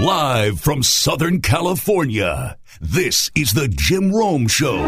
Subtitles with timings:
[0.00, 4.78] Live from Southern California, this is the Jim Rome Show.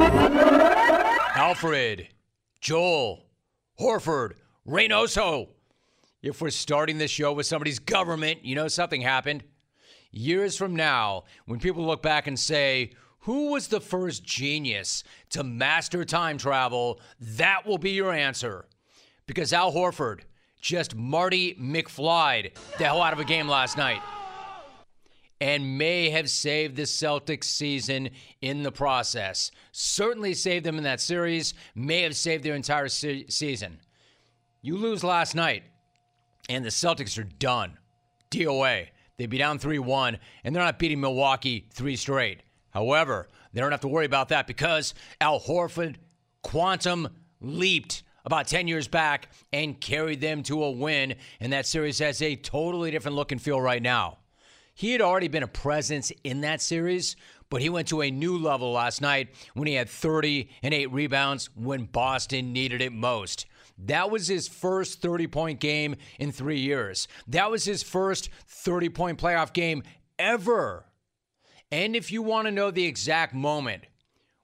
[1.35, 2.09] Alfred,
[2.63, 3.27] Joel,
[3.79, 4.37] Horford,
[4.67, 5.49] Reynoso.
[6.23, 9.45] If we're starting this show with somebody's government, you know something happened.
[10.13, 15.45] Years from now, when people look back and say, who was the first genius to
[15.45, 17.03] master time travel?
[17.21, 18.65] That will be your answer.
[19.27, 20.21] Because Al Horford
[20.63, 24.01] just Marty McFlyed the hell out of a game last night
[25.43, 28.11] and may have saved the Celtics season
[28.43, 29.51] in the process.
[29.73, 33.81] Certainly saved them in that series, may have saved their entire se- season.
[34.61, 35.65] You lose last night,
[36.49, 37.77] and the Celtics are done.
[38.31, 38.87] DOA.
[39.17, 42.45] They'd be down 3 1, and they're not beating Milwaukee three straight.
[42.71, 45.97] However, they don't have to worry about that because Al Horford
[46.43, 47.09] quantum
[47.41, 51.17] leaped about 10 years back and carried them to a win.
[51.41, 54.19] And that series has a totally different look and feel right now.
[54.75, 57.17] He had already been a presence in that series,
[57.51, 60.93] but he went to a new level last night when he had 30 and 8
[60.93, 63.47] rebounds when Boston needed it most.
[63.79, 67.09] That was his first 30 point game in three years.
[67.27, 69.83] That was his first 30 point playoff game
[70.19, 70.87] ever.
[71.71, 73.85] And if you want to know the exact moment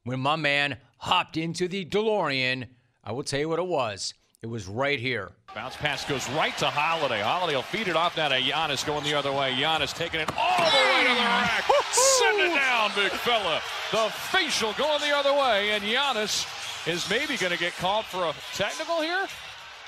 [0.04, 2.68] when my man hopped into the DeLorean,
[3.04, 4.14] I will tell you what it was.
[4.40, 5.32] It was right here.
[5.52, 7.20] Bounce pass goes right to Holiday.
[7.20, 9.52] Holiday will feed it off now to Giannis going the other way.
[9.52, 11.64] Giannis taking it all the way to the rack.
[11.90, 13.60] Send it down, big fella.
[13.90, 16.46] The facial going the other way, and Giannis
[16.86, 19.26] is maybe going to get called for a technical here.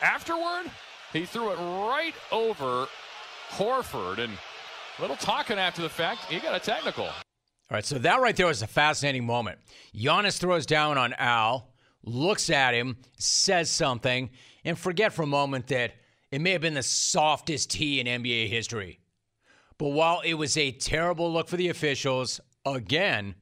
[0.02, 0.68] Afterward,
[1.12, 1.56] he threw it
[1.88, 2.88] right over
[3.50, 4.32] Horford, and
[4.98, 7.04] a little talking after the fact, he got a technical.
[7.04, 7.12] All
[7.70, 9.60] right, so that right there was a fascinating moment.
[9.94, 11.68] Giannis throws down on Al,
[12.02, 14.30] looks at him, says something,
[14.64, 15.94] and forget for a moment that
[16.30, 19.00] it may have been the softest tee in NBA history.
[19.78, 23.34] But while it was a terrible look for the officials, again,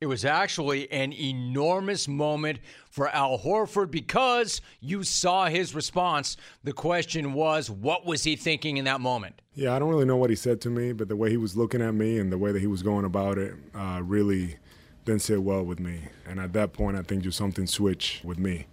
[0.00, 2.58] it was actually an enormous moment
[2.90, 6.36] for Al Horford because you saw his response.
[6.62, 9.40] The question was, what was he thinking in that moment?
[9.54, 11.56] Yeah, I don't really know what he said to me, but the way he was
[11.56, 14.56] looking at me and the way that he was going about it uh, really
[15.04, 16.08] didn't sit well with me.
[16.26, 18.66] And at that point, I think just something switched with me.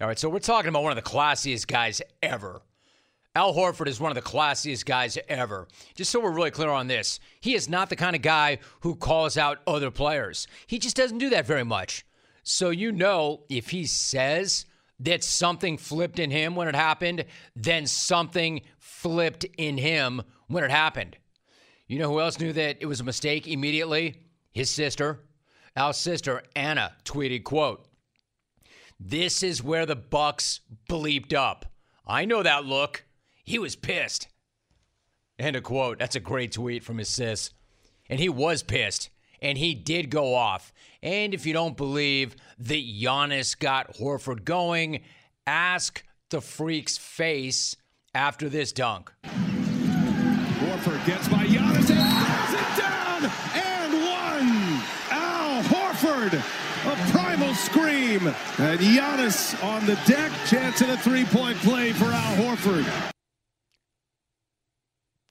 [0.00, 2.62] All right, so we're talking about one of the classiest guys ever.
[3.36, 5.68] Al Horford is one of the classiest guys ever.
[5.94, 8.96] Just so we're really clear on this, he is not the kind of guy who
[8.96, 10.48] calls out other players.
[10.66, 12.04] He just doesn't do that very much.
[12.42, 14.66] So you know if he says
[14.98, 17.24] that something flipped in him when it happened,
[17.54, 21.16] then something flipped in him when it happened.
[21.86, 24.16] You know who else knew that it was a mistake immediately?
[24.52, 25.20] His sister.
[25.76, 27.86] Al's sister, Anna, tweeted, quote,
[28.98, 31.66] This is where the Bucks bleeped up.
[32.06, 33.04] I know that look.
[33.44, 34.28] He was pissed.
[35.38, 35.98] End of quote.
[35.98, 37.50] That's a great tweet from his sis.
[38.08, 39.10] And he was pissed.
[39.40, 40.72] And he did go off.
[41.02, 45.00] And if you don't believe that Giannis got Horford going,
[45.46, 47.74] ask the freak's face
[48.14, 49.10] after this dunk.
[50.60, 54.82] Horford gets by Giannis and throws it down and one.
[55.10, 55.62] Al
[56.30, 58.26] Horford, a primal scream.
[58.58, 63.12] And Giannis on the deck, chance at a three-point play for Al Horford.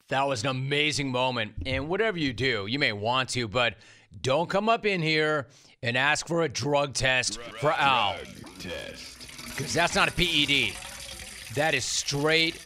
[0.09, 1.53] That was an amazing moment.
[1.65, 3.75] And whatever you do, you may want to, but
[4.21, 5.47] don't come up in here
[5.83, 8.15] and ask for a drug test for Al.
[8.57, 10.75] Because that's not a PED.
[11.55, 12.59] That is straight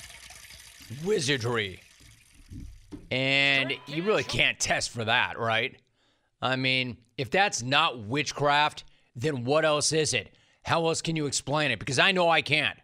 [1.03, 1.79] wizardry.
[3.11, 5.75] And you really can't test for that, right?
[6.43, 8.83] I mean, if that's not witchcraft,
[9.15, 10.35] then what else is it?
[10.63, 11.79] How else can you explain it?
[11.79, 12.77] Because I know I can't.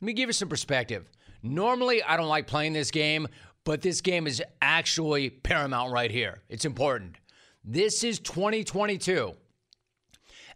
[0.00, 1.10] Let me give you some perspective.
[1.42, 3.28] Normally, I don't like playing this game,
[3.64, 6.40] but this game is actually paramount right here.
[6.48, 7.16] It's important.
[7.62, 9.34] This is 2022.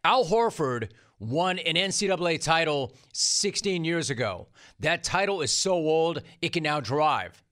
[0.03, 4.49] Al Horford won an NCAA title 16 years ago.
[4.79, 7.43] That title is so old, it can now drive.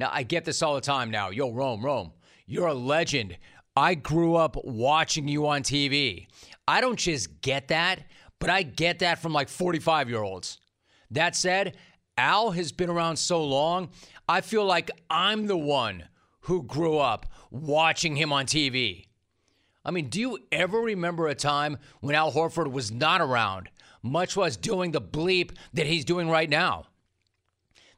[0.00, 1.30] Now, I get this all the time now.
[1.30, 2.12] Yo, Rome, Rome,
[2.46, 3.36] you're a legend.
[3.76, 6.28] I grew up watching you on TV.
[6.66, 8.00] I don't just get that,
[8.38, 10.58] but I get that from like 45 year olds.
[11.10, 11.76] That said,
[12.16, 13.90] Al has been around so long,
[14.28, 16.04] I feel like I'm the one
[16.40, 19.06] who grew up watching him on TV.
[19.84, 23.68] I mean, do you ever remember a time when Al Horford was not around,
[24.02, 26.86] much less doing the bleep that he's doing right now?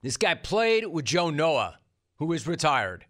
[0.02, 1.78] This guy played with Joe Noah,
[2.16, 3.06] who is retired.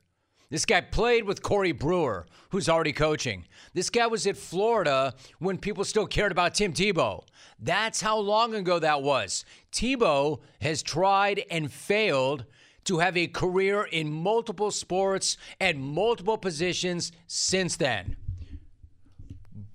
[0.50, 3.45] This guy played with Corey Brewer, who's already coaching.
[3.75, 7.23] This guy was at Florida when people still cared about Tim Tebow.
[7.59, 9.45] That's how long ago that was.
[9.73, 12.47] Tebow has tried and failed
[12.85, 18.17] to have a career in multiple sports and multiple positions since then.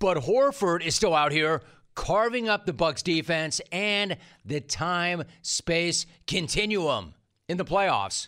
[0.00, 1.62] But Horford is still out here
[1.94, 7.14] carving up the Bucks defense and the time space continuum
[7.48, 8.26] in the playoffs.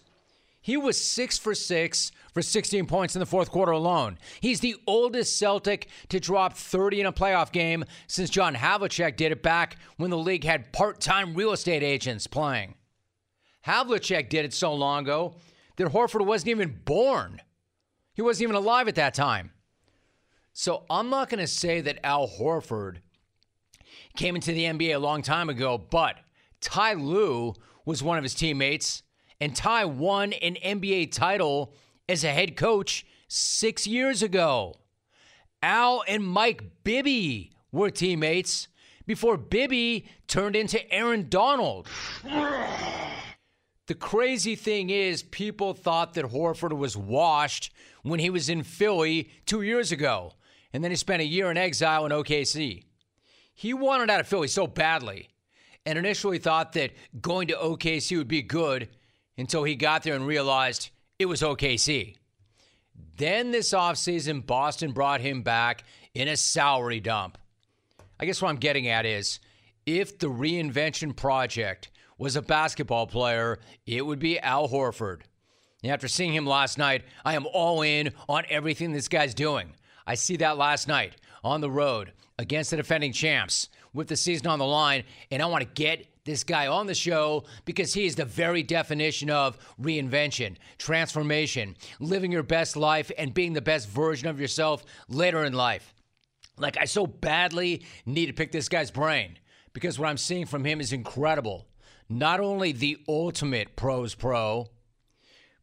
[0.60, 4.18] He was 6 for 6 for 16 points in the fourth quarter alone.
[4.42, 9.32] He's the oldest Celtic to drop 30 in a playoff game since John Havlicek did
[9.32, 12.74] it back when the league had part-time real estate agents playing.
[13.66, 15.36] Havlicek did it so long ago
[15.76, 17.40] that Horford wasn't even born.
[18.12, 19.52] He wasn't even alive at that time.
[20.52, 22.98] So I'm not going to say that Al Horford
[24.14, 26.16] came into the NBA a long time ago, but
[26.60, 27.54] Ty Lue
[27.86, 29.04] was one of his teammates,
[29.40, 31.72] and Ty won an NBA title
[32.08, 34.74] as a head coach six years ago.
[35.62, 38.68] Al and Mike Bibby were teammates
[39.06, 41.88] before Bibby turned into Aaron Donald.
[43.86, 47.72] The crazy thing is, people thought that Horford was washed
[48.02, 50.32] when he was in Philly two years ago,
[50.72, 52.82] and then he spent a year in exile in OKC.
[53.54, 55.28] He wanted out of Philly so badly
[55.86, 58.88] and initially thought that going to OKC would be good
[59.38, 62.16] until he got there and realized it was OKC.
[63.16, 65.84] Then this offseason, Boston brought him back
[66.14, 67.38] in a salary dump.
[68.18, 69.40] I guess what I'm getting at is
[69.84, 75.20] if the reinvention project was a basketball player, it would be Al Horford.
[75.82, 79.72] And after seeing him last night, I am all in on everything this guy's doing.
[80.06, 84.46] I see that last night on the road against the defending champs with the season
[84.46, 88.04] on the line, and I want to get this guy on the show because he
[88.04, 93.88] is the very definition of reinvention, transformation, living your best life, and being the best
[93.88, 95.94] version of yourself later in life.
[96.58, 99.38] Like, I so badly need to pick this guy's brain
[99.72, 101.66] because what I'm seeing from him is incredible
[102.08, 104.68] not only the ultimate pros pro,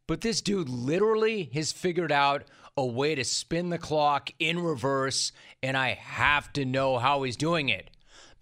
[0.08, 2.44] but this dude literally has figured out
[2.76, 5.32] a way to spin the clock in reverse,
[5.62, 7.90] and I have to know how he's doing it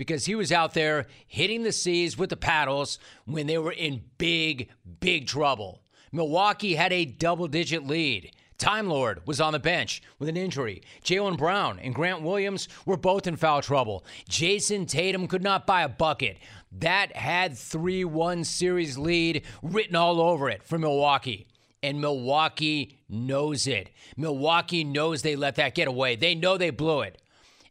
[0.01, 4.01] because he was out there hitting the C's with the paddles when they were in
[4.17, 4.67] big,
[4.99, 5.83] big trouble.
[6.11, 8.31] Milwaukee had a double digit lead.
[8.57, 10.81] Time Lord was on the bench with an injury.
[11.03, 14.03] Jaylen Brown and Grant Williams were both in foul trouble.
[14.27, 16.39] Jayson Tatum could not buy a bucket.
[16.71, 21.45] That had 3 1 series lead written all over it for Milwaukee.
[21.83, 23.91] And Milwaukee knows it.
[24.17, 26.15] Milwaukee knows they let that get away.
[26.15, 27.21] They know they blew it.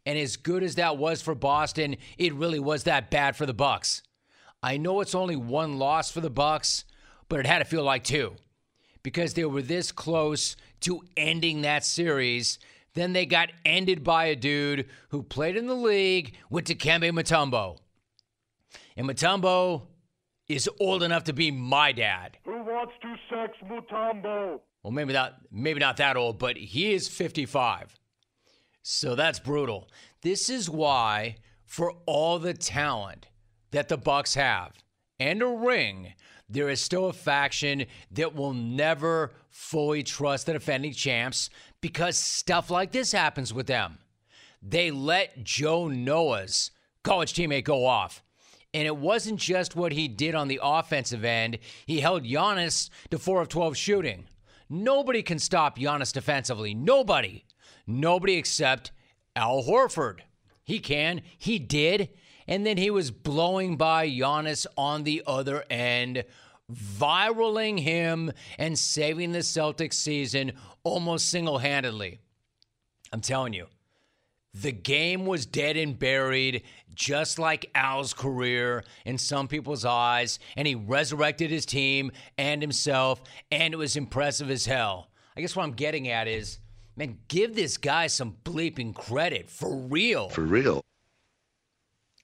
[0.05, 3.53] And as good as that was for Boston, it really was that bad for the
[3.53, 4.01] Bucks.
[4.63, 6.85] I know it's only one loss for the Bucks,
[7.29, 8.35] but it had to feel like two
[9.03, 12.59] because they were this close to ending that series.
[12.93, 17.77] Then they got ended by a dude who played in the league with Dikembe Mutombo.
[18.97, 19.83] And Mutombo
[20.47, 22.37] is old enough to be my dad.
[22.43, 24.59] Who wants to sex Mutombo?
[24.83, 27.95] Well, maybe not maybe not that old, but he is 55.
[28.83, 29.89] So that's brutal.
[30.21, 31.35] This is why
[31.65, 33.27] for all the talent
[33.71, 34.73] that the Bucks have
[35.19, 36.13] and a ring,
[36.49, 41.49] there is still a faction that will never fully trust the defending champs
[41.79, 43.99] because stuff like this happens with them.
[44.61, 46.71] They let Joe Noah's
[47.03, 48.23] college teammate go off.
[48.73, 51.59] And it wasn't just what he did on the offensive end.
[51.85, 54.27] He held Giannis to 4 of 12 shooting.
[54.69, 56.73] Nobody can stop Giannis defensively.
[56.73, 57.43] Nobody.
[57.87, 58.91] Nobody except
[59.35, 60.19] Al Horford.
[60.63, 61.21] He can.
[61.37, 62.09] He did.
[62.47, 66.23] And then he was blowing by Giannis on the other end,
[66.69, 72.19] viraling him and saving the Celtics season almost single handedly.
[73.13, 73.67] I'm telling you,
[74.53, 80.67] the game was dead and buried, just like Al's career in some people's eyes, and
[80.67, 85.09] he resurrected his team and himself, and it was impressive as hell.
[85.37, 86.59] I guess what I'm getting at is,
[87.01, 90.29] man, give this guy some bleeping credit for real.
[90.29, 90.81] For real.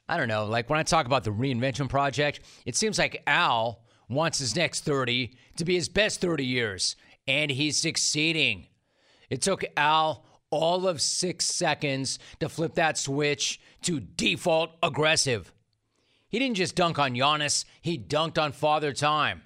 [0.08, 0.46] I don't know.
[0.46, 4.82] Like when I talk about the reinvention project, it seems like Al wants his next
[4.82, 6.96] 30 to be his best 30 years,
[7.28, 8.68] and he's succeeding.
[9.30, 15.52] It took Al all of six seconds to flip that switch to default aggressive.
[16.30, 19.42] He didn't just dunk on Giannis, he dunked on Father Time.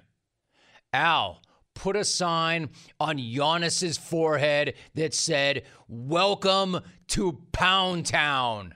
[0.92, 1.40] Al
[1.74, 8.74] put a sign on Giannis's forehead that said, Welcome to Pound Town.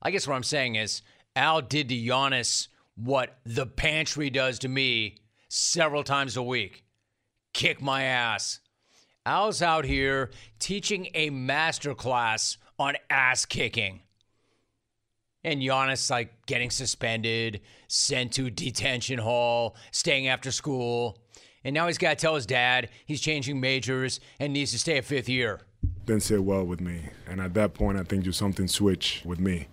[0.00, 1.02] I guess what I'm saying is,
[1.34, 6.84] Al did to Giannis what the pantry does to me several times a week
[7.54, 8.60] kick my ass.
[9.26, 14.00] Al's out here teaching a master class on ass kicking.
[15.44, 21.18] And Giannis like getting suspended, sent to detention hall, staying after school.
[21.64, 24.98] And now he's got to tell his dad he's changing majors and needs to stay
[24.98, 25.60] a fifth year.
[26.04, 27.10] Didn't sit well with me.
[27.26, 29.68] And at that point, I think just something switched with me.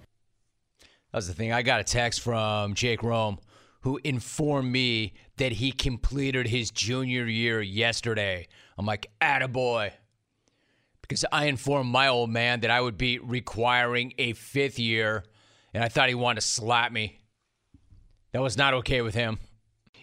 [1.12, 1.54] That was the thing.
[1.54, 3.40] I got a text from Jake Rome
[3.86, 8.48] who informed me that he completed his junior year yesterday.
[8.80, 9.92] I'm like, attaboy.
[11.02, 15.24] Because I informed my old man that I would be requiring a fifth year,
[15.75, 17.20] and I thought he wanted to slap me.
[18.32, 19.39] That was not okay with him.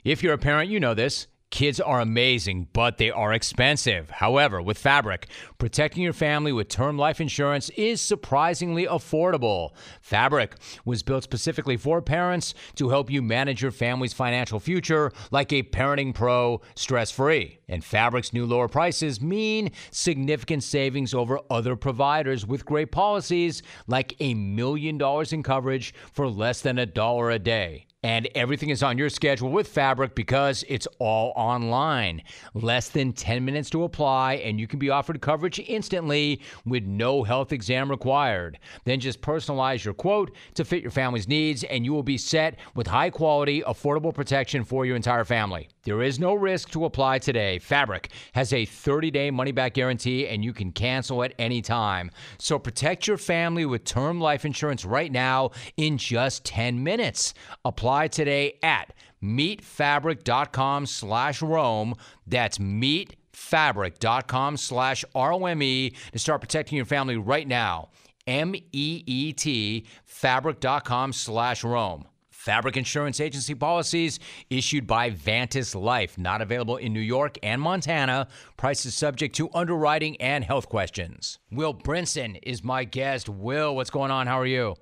[0.05, 1.29] If you're a parent, you know this.
[1.53, 4.09] Kids are amazing, but they are expensive.
[4.09, 5.29] However, with Fabric,
[5.59, 9.73] protecting your family with term life insurance is surprisingly affordable.
[10.01, 10.55] Fabric
[10.87, 15.63] was built specifically for parents to help you manage your family's financial future like a
[15.63, 17.59] parenting pro, stress free.
[17.69, 24.17] And Fabric's new lower prices mean significant savings over other providers with great policies like
[24.21, 27.89] a million dollars in coverage for less than a dollar a day.
[28.05, 32.23] And everything is on your schedule with Fabric because it's all online.
[32.53, 37.23] Less than 10 minutes to apply, and you can be offered coverage instantly with no
[37.23, 38.59] health exam required.
[38.85, 42.59] Then just personalize your quote to fit your family's needs, and you will be set
[42.75, 45.69] with high quality, affordable protection for your entire family.
[45.85, 47.61] There is no risk to apply today.
[47.61, 52.11] Fabric has a 30 day money back guarantee, and you can cancel at any time.
[52.39, 57.35] So protect your family with term life insurance right now in just 10 minutes.
[57.65, 61.95] Apply Apply today at meetfabric.com slash Rome.
[62.27, 67.91] That's meetfabric.com slash R-O-M-E to start protecting your family right now.
[68.27, 72.09] M-E-E-T fabric.com slash Rome.
[72.31, 74.19] Fabric Insurance Agency policies
[74.49, 78.27] issued by Vantis Life, not available in New York and Montana.
[78.57, 81.39] Prices subject to underwriting and health questions.
[81.51, 83.29] Will Brinson is my guest.
[83.29, 84.29] Will, what's going on?
[84.29, 84.77] How are you?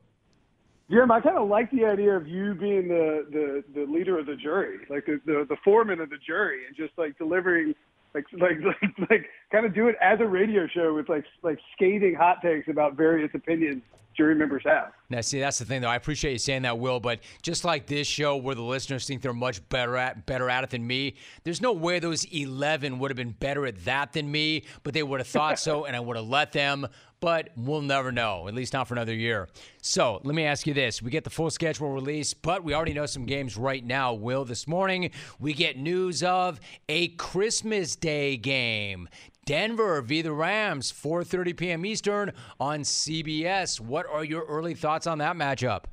[0.91, 4.27] Jim, I kind of like the idea of you being the, the, the leader of
[4.27, 7.75] the jury, like the, the, the foreman of the jury, and just like delivering,
[8.13, 11.59] like like like, like kind of do it as a radio show with like like
[11.77, 13.83] scathing hot takes about various opinions
[14.17, 14.93] jury members have.
[15.09, 15.89] Now, see, that's the thing, though.
[15.89, 17.01] I appreciate you saying that, Will.
[17.01, 20.65] But just like this show, where the listeners think they're much better at better at
[20.65, 24.31] it than me, there's no way those 11 would have been better at that than
[24.31, 24.65] me.
[24.83, 26.87] But they would have thought so, and I would have let them
[27.21, 29.49] but we'll never know, at least not for another year.
[29.83, 31.03] So let me ask you this.
[31.03, 34.15] We get the full schedule release, but we already know some games right now.
[34.15, 39.09] Will, this morning we get news of a Christmas Day game.
[39.45, 40.23] Denver v.
[40.23, 41.87] the Rams, 4.30 p.m.
[41.87, 43.81] Eastern on CBS.
[43.81, 45.85] What are your early thoughts on that matchup?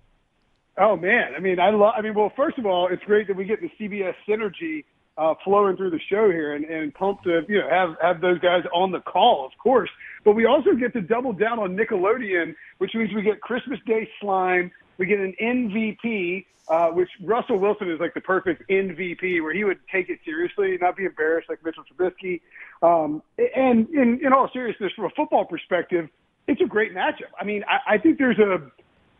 [0.77, 1.33] Oh, man.
[1.35, 3.59] I mean, I love, I mean, well, first of all, it's great that we get
[3.61, 4.85] the CBS synergy
[5.17, 8.37] uh, flowing through the show here and, and pumped to, you know, have, have those
[8.39, 9.89] guys on the call, of course.
[10.27, 14.09] But we also get to double down on Nickelodeon, which means we get Christmas Day
[14.19, 14.69] slime.
[14.97, 19.63] We get an MVP, uh, which Russell Wilson is like the perfect MVP, where he
[19.63, 22.41] would take it seriously, not be embarrassed like Mitchell Trubisky.
[22.81, 26.09] Um, and in, in all seriousness, from a football perspective,
[26.45, 27.31] it's a great matchup.
[27.39, 28.55] I mean, I, I think there's a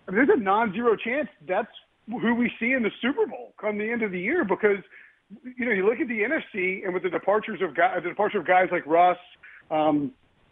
[0.09, 1.71] I mean, there's a non-zero chance that's
[2.09, 4.83] who we see in the Super Bowl come the end of the year because
[5.57, 8.39] you know you look at the NFC and with the departures of guys, the departure
[8.39, 9.17] of guys like Russ,
[9.71, 10.11] um,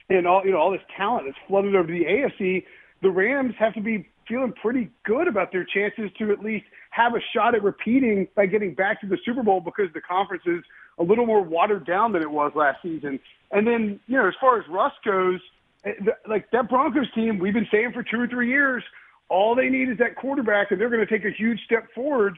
[0.09, 2.63] and all you know all this talent that's flooded over the AFC,
[3.01, 7.13] the Rams have to be feeling pretty good about their chances to at least have
[7.13, 10.63] a shot at repeating by getting back to the Super Bowl because the conference is
[10.97, 13.19] a little more watered down than it was last season.
[13.51, 15.39] And then, you know, as far as Russ goes,
[15.83, 15.91] eh,
[16.27, 18.83] like that Broncos team, we've been saying for two or three years,
[19.29, 22.37] all they need is that quarterback, and they're going to take a huge step forward.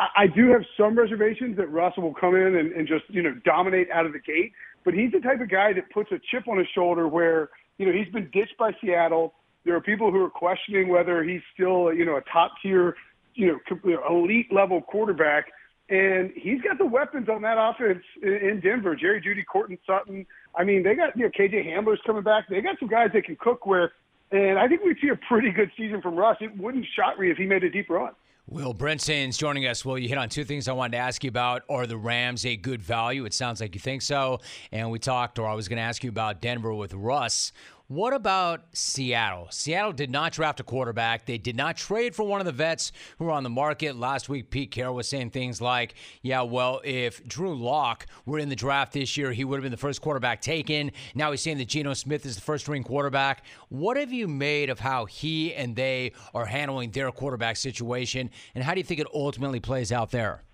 [0.00, 3.34] I do have some reservations that Russell will come in and, and just, you know,
[3.44, 4.52] dominate out of the gate.
[4.84, 7.86] But he's the type of guy that puts a chip on his shoulder where, you
[7.86, 9.34] know, he's been ditched by Seattle.
[9.64, 12.96] There are people who are questioning whether he's still, you know, a top tier,
[13.34, 15.46] you know, elite level quarterback.
[15.88, 18.96] And he's got the weapons on that offense in Denver.
[18.96, 20.26] Jerry Jeudy, Courtland Sutton.
[20.56, 22.48] I mean, they got, you know, KJ Hamler's coming back.
[22.48, 23.90] They got some guys they can cook with.
[24.30, 26.38] And I think we'd see a pretty good season from Russ.
[26.40, 28.12] It wouldn't shock me if he made a deep run.
[28.48, 29.84] Will Brinson's joining us.
[29.84, 31.62] Will, you hit on two things I wanted to ask you about.
[31.70, 33.24] Are the Rams a good value?
[33.24, 34.40] It sounds like you think so.
[34.72, 37.52] And we talked, or I was going to ask you about Denver with Russ.
[37.92, 39.48] What about Seattle?
[39.50, 41.26] Seattle did not draft a quarterback.
[41.26, 43.96] They did not trade for one of the vets who were on the market.
[43.96, 48.48] Last week, Pete Carroll was saying things like, yeah, well, if Drew Lock were in
[48.48, 50.90] the draft this year, he would have been the first quarterback taken.
[51.14, 53.44] Now he's saying that Geno Smith is the first ring quarterback.
[53.68, 58.30] What have you made of how he and they are handling their quarterback situation?
[58.54, 60.44] And how do you think it ultimately plays out there?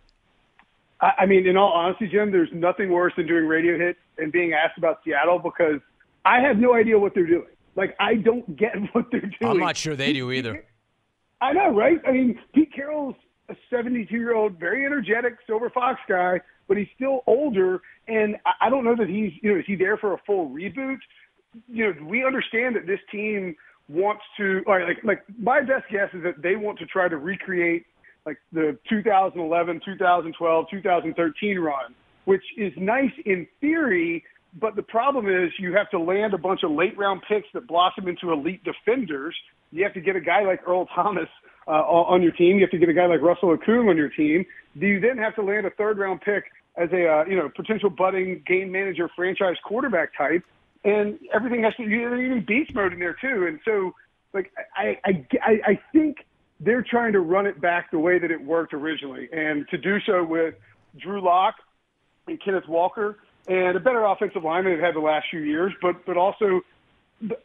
[1.01, 4.55] I mean, in all honesty, Jim, there's nothing worse than doing radio hits and being
[4.55, 5.81] asked about Seattle because–
[6.29, 7.47] I have no idea what they're doing.
[7.75, 9.51] Like I don't get what they're doing.
[9.51, 10.65] I'm not sure they do either.
[11.41, 12.01] I know, right?
[12.07, 13.15] I mean, Pete Carroll's
[13.49, 17.81] a 72 year old, very energetic Silver Fox guy, but he's still older.
[18.09, 20.99] And I don't know that he's, you know, is he there for a full reboot?
[21.69, 23.57] You know, we understand that this team
[23.89, 27.87] wants to, like, like my best guess is that they want to try to recreate
[28.27, 31.95] like the 2011, 2012, 2013 run,
[32.27, 34.23] which is nice in theory.
[34.61, 37.67] But the problem is you have to land a bunch of late round picks that
[37.67, 39.37] blossom into elite defenders.
[39.71, 41.29] You have to get a guy like Earl Thomas
[41.67, 42.57] uh, on your team.
[42.57, 44.45] You have to get a guy like Russell Okung on your team.
[44.79, 46.45] Do you then have to land a third round pick
[46.77, 50.43] as a uh, you know potential budding game manager, franchise quarterback type?
[50.85, 53.47] And everything has to you need beast mode in there too.
[53.47, 53.93] And so
[54.33, 56.19] like I I I, I think
[56.61, 59.99] they're trying to run it back the way that it worked originally, and to do
[60.07, 60.55] so with
[60.97, 61.57] Drew Lock
[62.27, 65.73] and Kenneth Walker and a better offensive line than they've had the last few years,
[65.81, 66.61] but but also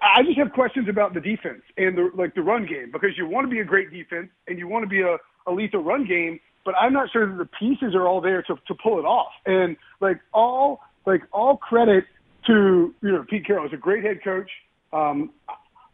[0.01, 3.27] I just have questions about the defense and the like the run game because you
[3.27, 6.05] want to be a great defense and you want to be a, a lethal run
[6.05, 9.05] game, but I'm not sure that the pieces are all there to to pull it
[9.05, 9.31] off.
[9.45, 12.05] And like all like all credit
[12.47, 14.49] to you know Pete Carroll is a great head coach.
[14.91, 15.31] Um,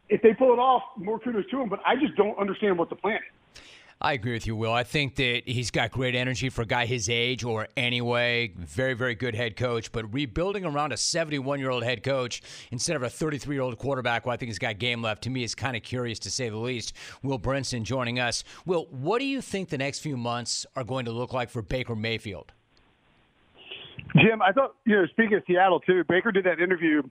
[0.10, 1.70] if they pull it off, more kudos to him.
[1.70, 3.39] But I just don't understand what the plan is.
[4.02, 4.72] I agree with you, Will.
[4.72, 8.54] I think that he's got great energy for a guy his age or anyway.
[8.56, 9.92] Very, very good head coach.
[9.92, 12.42] But rebuilding around a 71 year old head coach
[12.72, 15.30] instead of a 33 year old quarterback who I think has got game left, to
[15.30, 16.94] me is kind of curious to say the least.
[17.24, 18.46] Will Brinson joining us.
[18.66, 21.62] Will, what do you think the next few months are going to look like for
[21.62, 22.54] Baker Mayfield?
[24.16, 27.02] Jim, I thought, you know, speaking of Seattle, too, Baker did that interview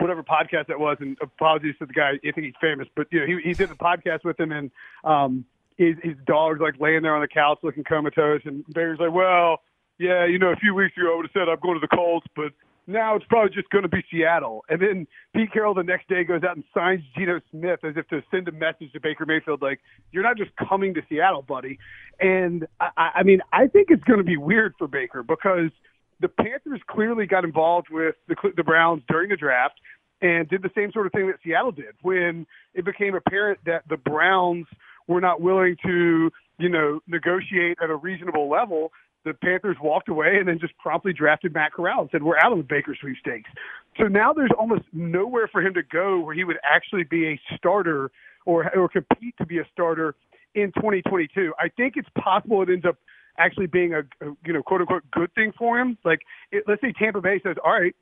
[0.00, 2.12] whatever podcast that was, and apologies to the guy.
[2.12, 4.70] I think he's famous, but you know, he he did a podcast with him, and
[5.04, 5.44] um,
[5.76, 9.60] his his dog's like laying there on the couch looking comatose, and Baker's like, well,
[9.98, 11.96] yeah, you know, a few weeks ago I would have said I'm going to the
[11.96, 12.52] Colts, but
[12.86, 14.64] now it's probably just going to be Seattle.
[14.68, 18.06] And then Pete Carroll the next day goes out and signs Geno Smith as if
[18.08, 19.80] to send a message to Baker Mayfield, like,
[20.12, 21.78] you're not just coming to Seattle, buddy.
[22.20, 25.70] And I, I mean, I think it's going to be weird for Baker because–
[26.20, 29.74] the Panthers clearly got involved with the, the Browns during the draft
[30.22, 33.82] and did the same sort of thing that Seattle did when it became apparent that
[33.88, 34.66] the Browns
[35.06, 38.92] were not willing to, you know, negotiate at a reasonable level.
[39.24, 42.52] The Panthers walked away and then just promptly drafted Matt Corral and said, "We're out
[42.52, 43.50] of the Baker sweepstakes."
[43.98, 47.40] So now there's almost nowhere for him to go where he would actually be a
[47.56, 48.10] starter
[48.44, 50.14] or or compete to be a starter
[50.54, 51.54] in 2022.
[51.58, 52.96] I think it's possible it ends up
[53.38, 55.96] actually being a, a you know quote unquote good thing for him.
[56.04, 56.20] Like
[56.52, 57.94] it, let's say Tampa Bay says, all right,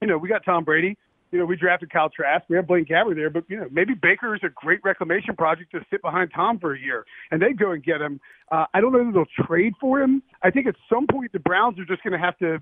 [0.00, 0.96] you know we got Tom Brady.
[1.32, 2.44] You know, we drafted Kyle Trask.
[2.48, 5.72] We have Blaine Gabbert there, but you know, maybe Baker is a great reclamation project
[5.72, 8.20] to sit behind Tom for a year, and they go and get him.
[8.50, 10.22] Uh, I don't know that they'll trade for him.
[10.42, 12.58] I think at some point the Browns are just going to have to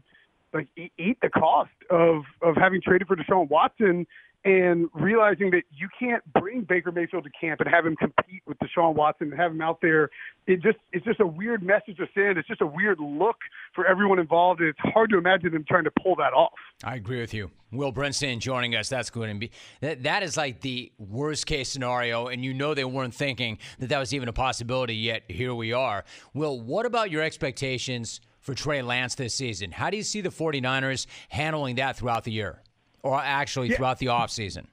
[0.55, 4.07] like eat the cost of of having traded for Deshaun Watson
[4.45, 8.57] and realizing that you can't bring Baker Mayfield to camp and have him compete with
[8.59, 10.09] Deshaun Watson and have him out there.
[10.47, 12.39] It just it's just a weird message to send.
[12.39, 13.37] It's just a weird look
[13.75, 16.53] for everyone involved, and it's hard to imagine them trying to pull that off.
[16.83, 17.51] I agree with you.
[17.71, 18.89] Will Brinson joining us.
[18.89, 19.51] That's to be
[19.81, 20.05] that.
[20.05, 23.99] That is like the worst case scenario, and you know they weren't thinking that that
[23.99, 24.95] was even a possibility.
[24.97, 26.05] Yet here we are.
[26.33, 29.71] Will, what about your expectations for Trey Lance this season?
[29.71, 32.63] How do you see the 49ers handling that throughout the year?
[33.03, 33.77] Or actually yeah.
[33.77, 34.67] throughout the offseason?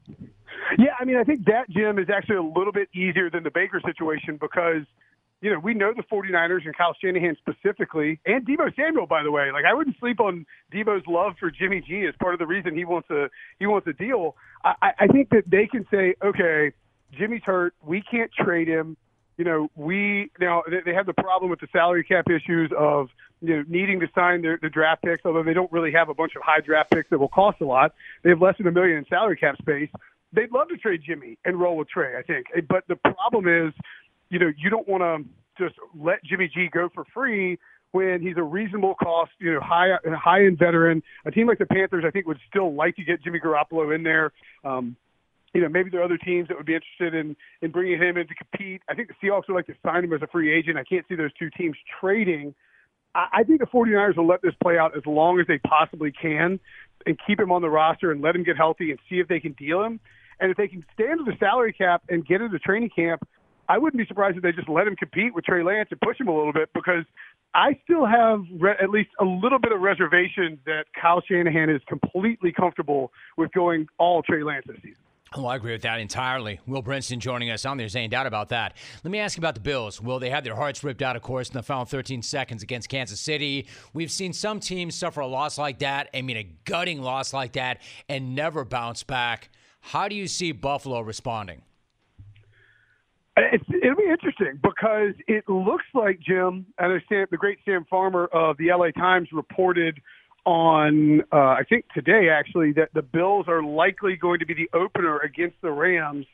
[0.78, 3.52] Yeah, I mean, I think that, Jim, is actually a little bit easier than the
[3.52, 4.84] Baker situation because,
[5.42, 9.32] you know, we know the 49ers and Kyle Shanahan specifically, and Deebo Samuel, by the
[9.32, 9.52] way.
[9.52, 12.76] Like, I wouldn't sleep on Deebo's love for Jimmy G as part of the reason
[12.76, 14.36] he wants a he wants a deal.
[14.64, 16.74] I, I think that they can say, okay,
[17.18, 18.98] Jimmy's hurt, we can't trade him
[19.38, 23.10] you know, we now they have the problem with the salary cap issues of
[23.42, 26.14] you know needing to sign their, their draft picks, although they don't really have a
[26.14, 27.94] bunch of high draft picks that will cost a lot.
[28.24, 29.90] They have less than a million in salary cap space.
[30.34, 32.48] They'd love to trade Jimmy and roll with Trey, I think.
[32.68, 33.74] But the problem is,
[34.30, 37.58] you know, you don't want to just let Jimmy G go for free
[37.92, 41.02] when he's a reasonable cost, you know, high high end veteran.
[41.26, 44.04] A team like the Panthers, I think, would still like to get Jimmy Garoppolo in
[44.04, 44.32] there.
[44.64, 44.96] Um,
[45.54, 48.18] you know, maybe there are other teams that would be interested in in bringing him
[48.18, 48.82] in to compete.
[48.90, 50.78] I think the Seahawks would like to sign him as a free agent.
[50.78, 52.54] I can't see those two teams trading.
[53.18, 56.60] I, think the 49ers will let this play out as long as they possibly can
[57.06, 59.40] and keep him on the roster and let him get healthy and see if they
[59.40, 60.00] can deal him.
[60.40, 63.28] And if they can stand to the salary cap and get into training camp,
[63.70, 66.20] I wouldn't be surprised if they just let him compete with Trey Lance and push
[66.20, 67.04] him a little bit because
[67.54, 71.82] I still have re- at least a little bit of reservation that Kyle Shanahan is
[71.88, 75.02] completely comfortable with going all Trey Lance this season.
[75.36, 76.60] Oh, I agree with that entirely.
[76.66, 77.78] Will Brinson joining us on.
[77.78, 78.76] There's any doubt about that.
[79.04, 80.02] Let me ask you about the Bills.
[80.02, 82.88] Will they had their hearts ripped out, of course, in the final 13 seconds against
[82.88, 83.68] Kansas City?
[83.94, 87.54] We've seen some teams suffer a loss like that, I mean, a gutting loss like
[87.54, 89.50] that, and never bounce back.
[89.82, 91.62] How do you see Buffalo responding?
[93.38, 98.26] It's, it'll be interesting because it looks like Jim, I Sam, the great Sam Farmer
[98.34, 100.02] of the LA Times reported
[100.48, 104.70] on, uh, I think today actually, that the Bills are likely going to be the
[104.74, 106.26] opener against the Rams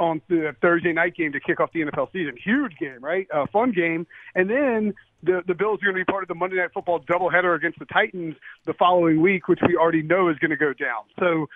[0.00, 2.34] on the Thursday night game to kick off the NFL season.
[2.42, 3.28] Huge game, right?
[3.32, 4.08] A uh, fun game.
[4.34, 7.00] And then the the Bills are going to be part of the Monday Night Football
[7.00, 8.34] doubleheader against the Titans
[8.66, 11.04] the following week, which we already know is going to go down.
[11.20, 11.46] So,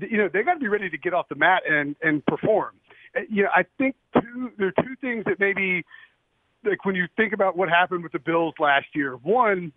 [0.00, 2.76] you know, they got to be ready to get off the mat and and perform.
[3.14, 5.84] Uh, you know, I think two there are two things that maybe
[6.64, 9.16] like when you think about what happened with the Bills last year.
[9.16, 9.72] One,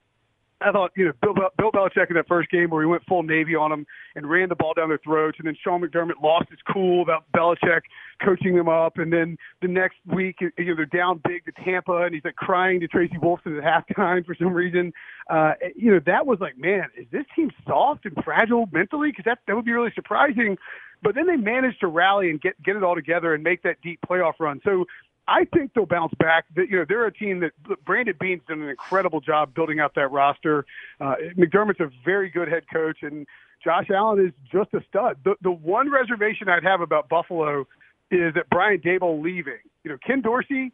[0.61, 3.23] I thought, you know, Bill, Bill Belichick in that first game where he went full
[3.23, 6.49] Navy on them and ran the ball down their throats, and then Sean McDermott lost
[6.49, 7.81] his cool about Belichick
[8.23, 12.03] coaching them up, and then the next week, you know, they're down big to Tampa,
[12.03, 14.93] and he's like crying to Tracy Wolfson at halftime for some reason.
[15.29, 19.09] Uh, you know, that was like, man, is this team soft and fragile mentally?
[19.09, 20.57] Because that that would be really surprising.
[21.03, 23.81] But then they managed to rally and get get it all together and make that
[23.81, 24.61] deep playoff run.
[24.63, 24.85] So
[25.27, 26.45] I think they'll bounce back.
[26.55, 27.51] You know, they're a team that
[27.85, 30.65] Brandon Beane's done an incredible job building out that roster.
[30.99, 33.27] Uh, McDermott's a very good head coach, and
[33.63, 35.17] Josh Allen is just a stud.
[35.23, 37.67] The the one reservation I'd have about Buffalo
[38.09, 39.59] is that Brian Daboll leaving.
[39.83, 40.73] You know, Ken Dorsey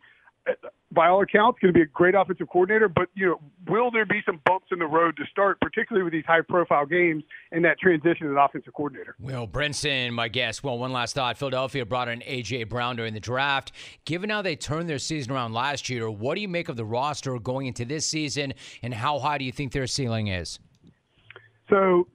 [0.92, 2.88] by all accounts, going to be a great offensive coordinator.
[2.88, 6.14] But you know, will there be some bumps in the road to start, particularly with
[6.14, 9.16] these high-profile games and that transition as offensive coordinator?
[9.20, 10.64] Will, Brinson, my guess.
[10.64, 13.72] Well, one last thought: Philadelphia brought in AJ Brown during the draft.
[14.06, 16.86] Given how they turned their season around last year, what do you make of the
[16.86, 20.60] roster going into this season, and how high do you think their ceiling is?
[21.70, 22.08] So,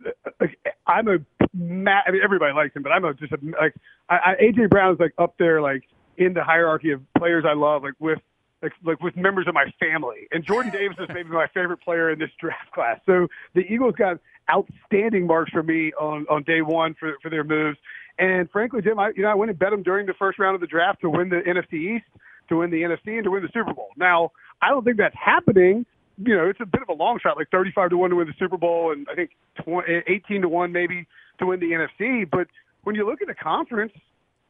[0.86, 1.18] I'm a.
[1.54, 3.74] I mean, everybody likes him, but I'm a just a, like
[4.08, 5.84] I, I, AJ Brown is like up there, like
[6.16, 8.18] in the hierarchy of players I love, like with
[8.62, 10.28] like, like with members of my family.
[10.30, 13.00] And Jordan Davis is maybe my favorite player in this draft class.
[13.06, 14.18] So the Eagles got
[14.50, 17.78] outstanding marks for me on on day one for for their moves.
[18.18, 20.54] And frankly, Jim, I you know I went and bet them during the first round
[20.54, 22.06] of the draft to win the NFC East,
[22.48, 23.88] to win the NFC, and to win the Super Bowl.
[23.96, 25.86] Now I don't think that's happening.
[26.18, 28.26] You know, it's a bit of a long shot, like 35 to one to win
[28.26, 29.30] the Super Bowl, and I think
[29.64, 31.06] 20, eh, 18 to one maybe
[31.38, 32.28] to win the NFC.
[32.30, 32.48] But
[32.84, 33.92] when you look at the conference,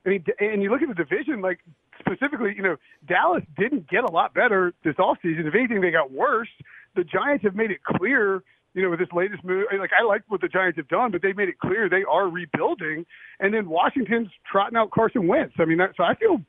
[0.04, 1.60] I mean, and you look at the division, like
[2.00, 5.46] specifically, you know, Dallas didn't get a lot better this offseason.
[5.46, 6.48] If anything, they got worse.
[6.96, 8.42] The Giants have made it clear,
[8.74, 9.66] you know, with this latest move.
[9.78, 12.28] Like, I like what the Giants have done, but they've made it clear they are
[12.28, 13.06] rebuilding.
[13.38, 15.54] And then Washington's trotting out Carson Wentz.
[15.58, 16.40] I mean, that, so I feel,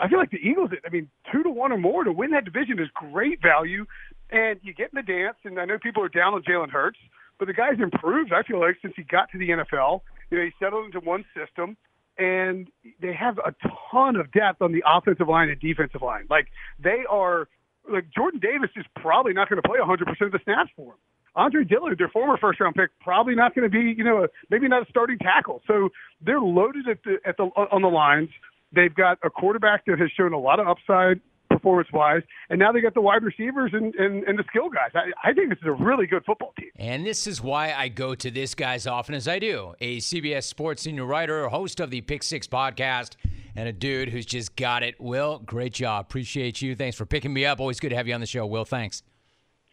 [0.00, 0.70] I feel like the Eagles.
[0.84, 3.86] I mean, two to one or more to win that division is great value,
[4.30, 5.36] and you get in the dance.
[5.44, 6.98] And I know people are down on Jalen Hurts,
[7.38, 8.32] but the guy's improved.
[8.32, 11.24] I feel like since he got to the NFL, you know, he settled into one
[11.34, 11.76] system
[12.18, 12.68] and
[13.00, 13.54] they have a
[13.90, 16.26] ton of depth on the offensive line and defensive line.
[16.28, 16.48] Like
[16.82, 17.48] they are
[17.90, 20.98] like Jordan Davis is probably not going to play 100% of the snaps for them.
[21.36, 24.66] Andre Dillard, their former first round pick, probably not going to be, you know, maybe
[24.66, 25.62] not a starting tackle.
[25.66, 28.30] So they're loaded at the at the on the lines.
[28.72, 32.22] They've got a quarterback that has shown a lot of upside performance wise.
[32.50, 34.90] And now they got the wide receivers and, and, and the skill guys.
[34.94, 36.70] I, I, think this is a really good football team.
[36.76, 39.98] And this is why I go to this guy as often as I do a
[39.98, 43.16] CBS Sports senior writer, host of the Pick Six podcast,
[43.56, 45.00] and a dude who's just got it.
[45.00, 46.06] Will, great job.
[46.06, 46.74] Appreciate you.
[46.76, 47.60] Thanks for picking me up.
[47.60, 48.64] Always good to have you on the show, Will.
[48.64, 49.02] Thanks.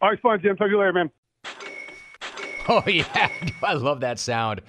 [0.01, 0.55] Always fun, Jim.
[0.57, 1.11] Talk to you later, man.
[2.67, 3.29] Oh, yeah.
[3.63, 4.61] I love that sound.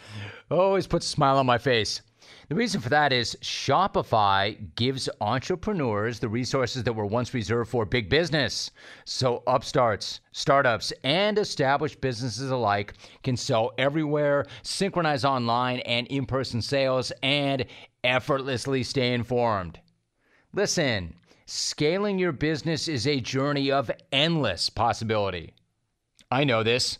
[0.50, 2.02] Always puts a smile on my face.
[2.48, 7.84] The reason for that is Shopify gives entrepreneurs the resources that were once reserved for
[7.84, 8.70] big business.
[9.04, 16.62] So upstarts, startups, and established businesses alike can sell everywhere, synchronize online and in person
[16.62, 17.64] sales, and
[18.04, 19.80] effortlessly stay informed.
[20.52, 21.14] Listen,
[21.46, 25.52] scaling your business is a journey of endless possibility.
[26.30, 26.98] I know this.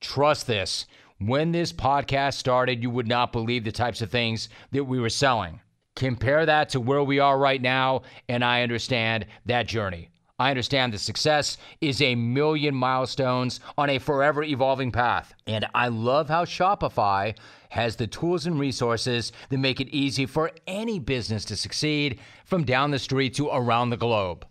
[0.00, 0.86] Trust this.
[1.20, 5.08] When this podcast started, you would not believe the types of things that we were
[5.08, 5.60] selling.
[5.96, 10.10] Compare that to where we are right now, and I understand that journey.
[10.38, 15.34] I understand the success is a million milestones on a forever evolving path.
[15.48, 17.36] And I love how Shopify
[17.70, 22.62] has the tools and resources that make it easy for any business to succeed from
[22.62, 24.46] down the street to around the globe.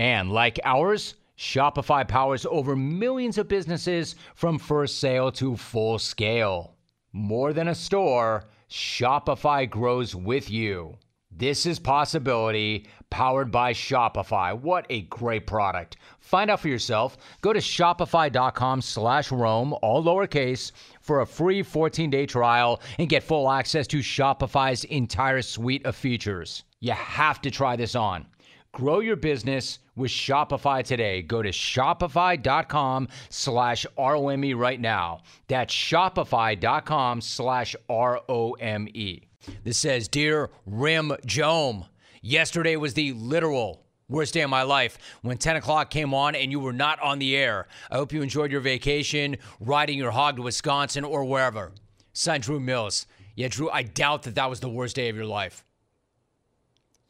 [0.00, 6.76] And like ours, Shopify powers over millions of businesses from first sale to full scale.
[7.12, 10.96] More than a store, Shopify grows with you.
[11.34, 14.58] This is Possibility, powered by Shopify.
[14.58, 15.96] What a great product.
[16.20, 17.16] Find out for yourself.
[17.40, 23.50] Go to shopify.com slash Rome, all lowercase, for a free 14-day trial and get full
[23.50, 26.64] access to Shopify's entire suite of features.
[26.80, 28.26] You have to try this on.
[28.72, 31.22] Grow your business with Shopify today.
[31.22, 35.20] Go to shopify.com slash ROME right now.
[35.48, 39.20] That's shopify.com slash ROME.
[39.64, 41.86] This says, Dear Rim Jome,
[42.24, 46.52] Yesterday was the literal worst day of my life when 10 o'clock came on and
[46.52, 47.66] you were not on the air.
[47.90, 51.72] I hope you enjoyed your vacation, riding your hog to Wisconsin or wherever.
[52.12, 53.06] Son Drew Mills.
[53.34, 55.64] Yeah, Drew, I doubt that that was the worst day of your life.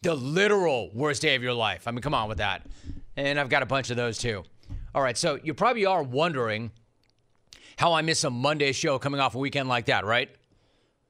[0.02, 1.86] The literal worst day of your life.
[1.86, 2.66] I mean, come on with that.
[3.16, 4.42] And I've got a bunch of those too.
[4.94, 6.70] All right, so you probably are wondering
[7.76, 10.28] how I miss a Monday show coming off a weekend like that, right?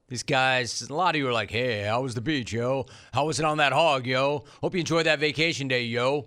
[0.09, 2.87] These guys, a lot of you are like, hey, how was the beach, yo?
[3.13, 4.45] How was it on that hog, yo?
[4.61, 6.27] Hope you enjoyed that vacation day, yo.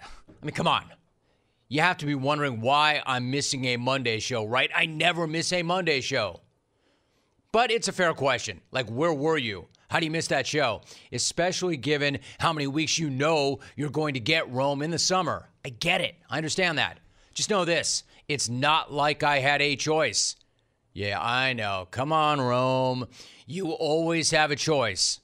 [0.00, 0.84] I mean, come on.
[1.68, 4.70] You have to be wondering why I'm missing a Monday show, right?
[4.74, 6.40] I never miss a Monday show.
[7.50, 8.60] But it's a fair question.
[8.70, 9.66] Like, where were you?
[9.88, 10.82] How do you miss that show?
[11.12, 15.48] Especially given how many weeks you know you're going to get Rome in the summer.
[15.64, 16.14] I get it.
[16.30, 16.98] I understand that.
[17.34, 20.36] Just know this it's not like I had a choice.
[20.92, 21.88] Yeah, I know.
[21.90, 23.06] Come on, Rome.
[23.46, 25.20] You always have a choice.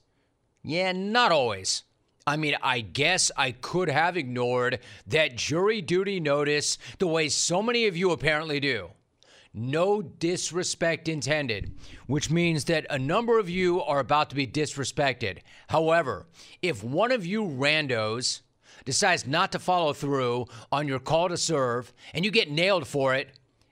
[0.63, 1.83] Yeah, not always.
[2.25, 7.61] I mean, I guess I could have ignored that jury duty notice the way so
[7.61, 8.89] many of you apparently do.
[9.57, 11.71] No disrespect intended,
[12.07, 15.37] which means that a number of you are about to be disrespected.
[15.69, 16.25] However,
[16.61, 18.41] if one of you randos
[18.83, 23.15] decides not to follow through on your call to serve and you get nailed for
[23.15, 23.29] it,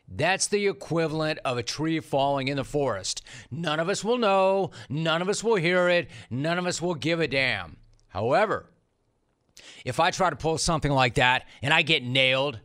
[0.07, 3.21] that's the equivalent of a tree falling in the forest.
[3.51, 6.95] None of us will know, none of us will hear it, none of us will
[6.95, 7.75] give a damn.
[8.07, 8.67] However,
[9.83, 12.59] if I try to pull something like that and I get nailed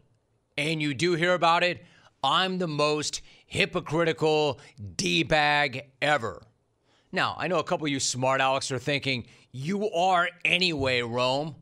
[0.57, 1.85] and you do hear about it,
[2.22, 4.61] I'm the most hypocritical
[4.96, 6.42] D bag ever.
[7.12, 11.54] Now, I know a couple of you smart Alex are thinking, you are anyway, Rome.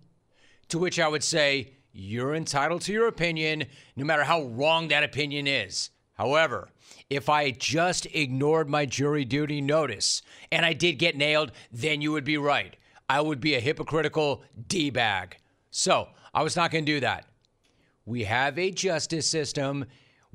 [0.68, 3.64] To which I would say, you're entitled to your opinion,
[3.94, 5.90] no matter how wrong that opinion is.
[6.14, 6.68] However,
[7.08, 12.12] if I just ignored my jury duty notice and I did get nailed, then you
[12.12, 12.76] would be right.
[13.08, 15.36] I would be a hypocritical D bag.
[15.70, 17.26] So I was not going to do that.
[18.04, 19.84] We have a justice system.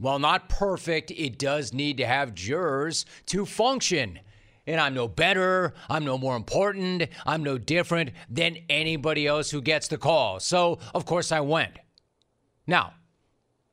[0.02, 4.20] While not perfect, it does need to have jurors to function.
[4.66, 9.62] And I'm no better, I'm no more important, I'm no different than anybody else who
[9.62, 10.40] gets the call.
[10.40, 11.78] So, of course, I went.
[12.66, 12.94] Now,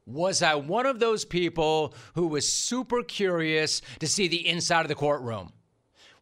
[0.04, 4.88] was I one of those people who was super curious to see the inside of
[4.88, 5.54] the courtroom?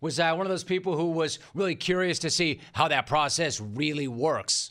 [0.01, 3.61] Was I one of those people who was really curious to see how that process
[3.61, 4.71] really works?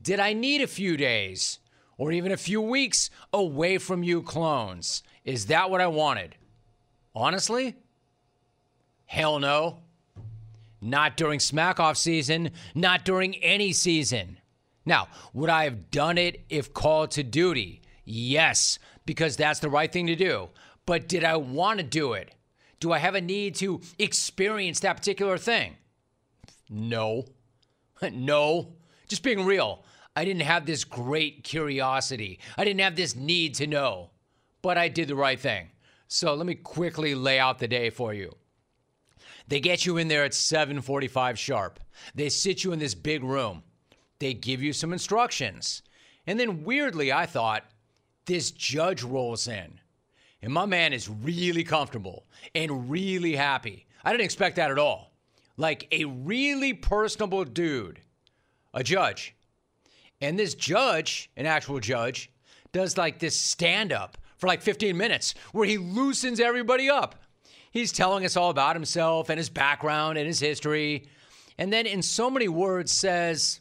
[0.00, 1.58] Did I need a few days
[1.98, 5.02] or even a few weeks away from you clones?
[5.24, 6.36] Is that what I wanted?
[7.14, 7.74] Honestly,
[9.08, 9.78] Hell no.
[10.82, 14.38] Not during smack off season, not during any season.
[14.84, 17.80] Now, would I have done it if called to duty?
[18.04, 20.50] Yes, because that's the right thing to do.
[20.84, 22.34] But did I want to do it?
[22.80, 25.76] Do I have a need to experience that particular thing?
[26.68, 27.24] No.
[28.12, 28.74] no.
[29.08, 29.84] Just being real.
[30.18, 32.40] I didn't have this great curiosity.
[32.56, 34.10] I didn't have this need to know.
[34.62, 35.68] But I did the right thing.
[36.08, 38.34] So let me quickly lay out the day for you.
[39.46, 41.78] They get you in there at 7:45 sharp.
[42.16, 43.62] They sit you in this big room.
[44.18, 45.82] They give you some instructions.
[46.26, 47.70] And then weirdly, I thought
[48.24, 49.78] this judge rolls in.
[50.42, 52.26] And my man is really comfortable
[52.56, 53.86] and really happy.
[54.02, 55.12] I didn't expect that at all.
[55.56, 58.00] Like a really personable dude,
[58.74, 59.36] a judge.
[60.20, 62.30] And this judge, an actual judge,
[62.72, 67.16] does like this stand up for like 15 minutes where he loosens everybody up.
[67.70, 71.08] He's telling us all about himself and his background and his history.
[71.58, 73.60] And then, in so many words, says,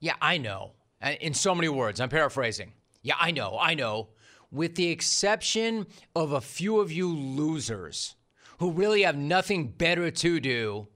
[0.00, 0.72] Yeah, I know.
[1.20, 2.72] In so many words, I'm paraphrasing.
[3.02, 4.08] Yeah, I know, I know.
[4.50, 8.14] With the exception of a few of you losers
[8.58, 10.88] who really have nothing better to do,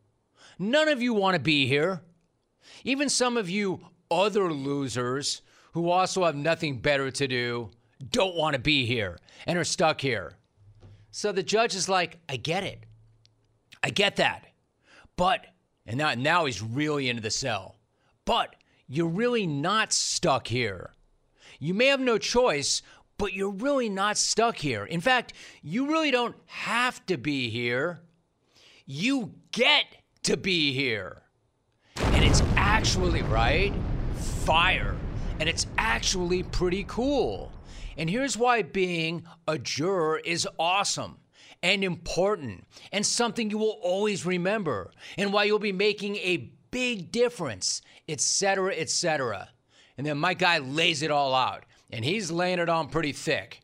[0.59, 2.02] none of you want to be here.
[2.85, 5.42] Even some of you other losers
[5.72, 7.70] who also have nothing better to do
[8.10, 10.32] don't want to be here and are stuck here.
[11.10, 12.84] So the judge is like, I get it.
[13.82, 14.46] I get that.
[15.16, 15.46] But,
[15.86, 17.76] and now, now he's really into the sell.
[18.24, 18.54] But
[18.86, 20.92] you're really not stuck here.
[21.58, 22.82] You may have no choice,
[23.18, 24.84] but you're really not stuck here.
[24.84, 28.00] In fact, you really don't have to be here.
[28.86, 29.86] You get
[30.22, 31.22] to be here.
[31.96, 33.72] And it's actually, right?
[34.48, 34.96] Fire.
[35.40, 37.52] And it's actually pretty cool.
[37.98, 41.18] And here's why being a juror is awesome
[41.62, 47.12] and important and something you will always remember and why you'll be making a big
[47.12, 49.50] difference, etc., etc.
[49.98, 53.61] And then my guy lays it all out and he's laying it on pretty thick.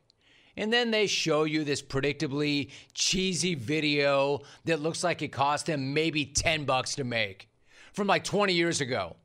[0.55, 5.95] And then they show you this predictably cheesy video that looks like it cost him
[5.95, 7.49] maybe 10 bucks to make.
[7.95, 9.17] from like 20 years ago.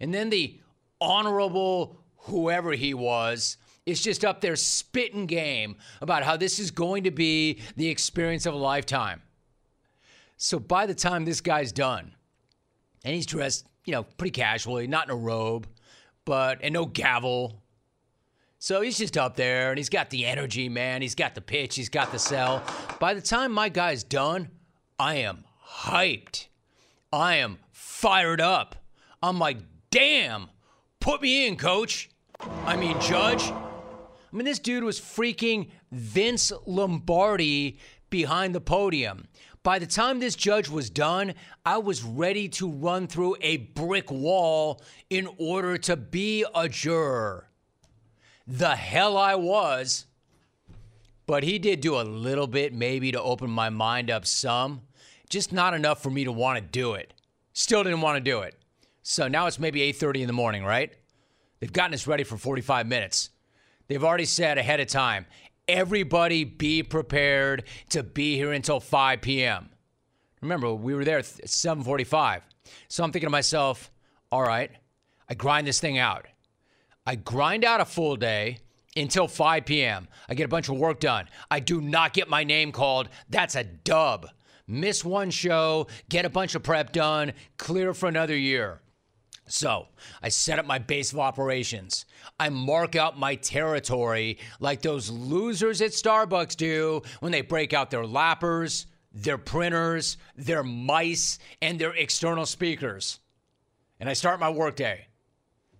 [0.00, 0.58] And then the
[1.02, 7.04] honorable whoever he was is just up there spitting game about how this is going
[7.04, 9.20] to be the experience of a lifetime.
[10.36, 12.14] So by the time this guy's done,
[13.04, 15.66] and he's dressed, you know, pretty casually, not in a robe,
[16.24, 17.62] but and no gavel.
[18.58, 21.02] So he's just up there and he's got the energy, man.
[21.02, 22.62] He's got the pitch, he's got the sell.
[23.00, 24.50] By the time my guy's done,
[24.98, 26.46] I am hyped.
[27.12, 28.76] I am fired up.
[29.22, 29.58] I'm like,
[29.90, 30.48] damn,
[31.02, 32.08] put me in, coach.
[32.64, 33.42] I mean, Judge.
[33.42, 39.26] I mean, this dude was freaking Vince Lombardi behind the podium.
[39.62, 41.34] By the time this judge was done,
[41.66, 47.48] I was ready to run through a brick wall in order to be a juror.
[48.46, 50.06] The hell I was.
[51.26, 54.82] But he did do a little bit, maybe to open my mind up some,
[55.28, 57.14] just not enough for me to want to do it.
[57.52, 58.56] Still didn't want to do it.
[59.02, 60.92] So now it's maybe 8:30 in the morning, right?
[61.58, 63.30] They've gotten us ready for 45 minutes.
[63.88, 65.26] They've already said ahead of time,
[65.68, 69.70] everybody be prepared to be here until 5 p.m.
[70.40, 72.42] Remember, we were there at 7:45.
[72.88, 73.90] So I'm thinking to myself,
[74.30, 74.70] all right,
[75.28, 76.26] I grind this thing out.
[77.06, 78.58] I grind out a full day
[78.96, 80.08] until 5 p.m.
[80.28, 81.28] I get a bunch of work done.
[81.50, 83.08] I do not get my name called.
[83.28, 84.28] That's a dub.
[84.66, 88.80] Miss one show, get a bunch of prep done, clear for another year.
[89.46, 89.88] So
[90.22, 92.06] I set up my base of operations.
[92.38, 97.90] I mark out my territory like those losers at Starbucks do when they break out
[97.90, 103.20] their lappers, their printers, their mice, and their external speakers.
[104.00, 105.06] And I start my workday.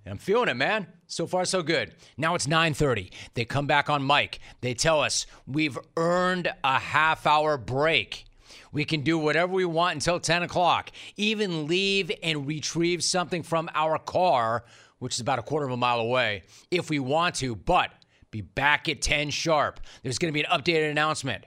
[0.04, 0.86] And I'm feeling it, man.
[1.06, 1.94] So far, so good.
[2.16, 3.10] Now it's 9:30.
[3.34, 4.40] They come back on mic.
[4.60, 8.24] They tell us we've earned a half hour break.
[8.72, 13.68] We can do whatever we want until 10 o'clock, even leave and retrieve something from
[13.74, 14.64] our car,
[14.98, 17.92] which is about a quarter of a mile away, if we want to, but
[18.30, 19.78] be back at 10 sharp.
[20.02, 21.44] There's going to be an updated announcement.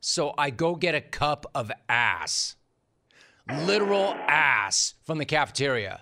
[0.00, 2.56] So I go get a cup of ass,
[3.48, 6.00] literal ass from the cafeteria.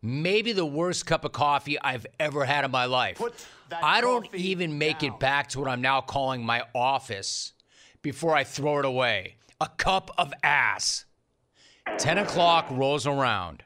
[0.00, 3.20] Maybe the worst cup of coffee I've ever had in my life.
[3.82, 7.54] I don't even make it back to what I'm now calling my office
[8.02, 11.04] before I throw it away a cup of ass.
[11.98, 13.62] 10 o'clock rolls around.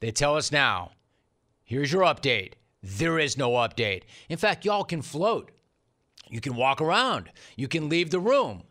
[0.00, 0.92] They tell us now,
[1.64, 2.54] here's your update.
[2.82, 4.02] There is no update.
[4.28, 5.50] In fact, y'all can float.
[6.28, 7.30] You can walk around.
[7.56, 8.62] You can leave the room.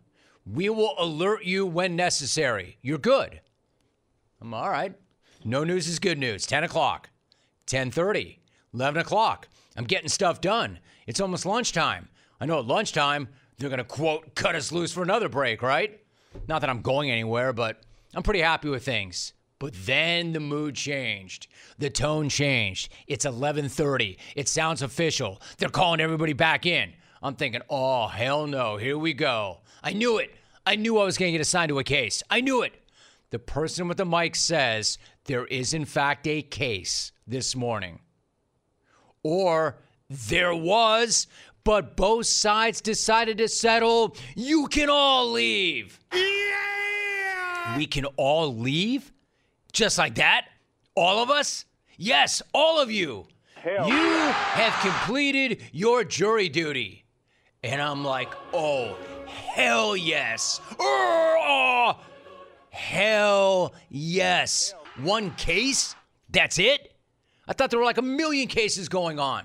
[0.45, 2.77] We will alert you when necessary.
[2.81, 3.41] You're good.
[4.41, 4.95] I'm all right.
[5.43, 6.45] No news is good news.
[6.45, 7.09] 10 o'clock,
[7.67, 8.39] 10:30,
[8.73, 9.47] 11 o'clock.
[9.75, 10.79] I'm getting stuff done.
[11.07, 12.09] It's almost lunchtime.
[12.41, 16.01] I know at lunchtime they're gonna quote cut us loose for another break, right?
[16.47, 17.81] Not that I'm going anywhere, but
[18.13, 19.33] I'm pretty happy with things.
[19.59, 21.47] But then the mood changed.
[21.77, 22.89] The tone changed.
[23.07, 24.17] It's 11:30.
[24.35, 25.41] It sounds official.
[25.57, 26.93] They're calling everybody back in.
[27.21, 28.77] I'm thinking, "Oh, hell no.
[28.77, 30.33] Here we go." I knew it.
[30.65, 32.23] I knew I was going to get assigned to a case.
[32.29, 32.73] I knew it.
[33.31, 37.99] The person with the mic says there is in fact a case this morning.
[39.23, 39.77] Or
[40.09, 41.27] there was,
[41.69, 44.15] but both sides decided to settle.
[44.35, 45.99] You can all leave.
[46.11, 47.77] Yeah!
[47.77, 49.11] We can all leave?
[49.71, 50.47] Just like that?
[50.95, 51.65] All of us?
[51.95, 53.27] Yes, all of you.
[53.53, 57.05] Hell you have completed your jury duty.
[57.61, 58.95] And I'm like, oh,
[59.27, 60.59] hell yes.
[60.79, 61.99] Oh,
[62.71, 64.73] hell yes.
[65.03, 65.95] One case?
[66.31, 66.95] That's it?
[67.47, 69.43] I thought there were like a million cases going on.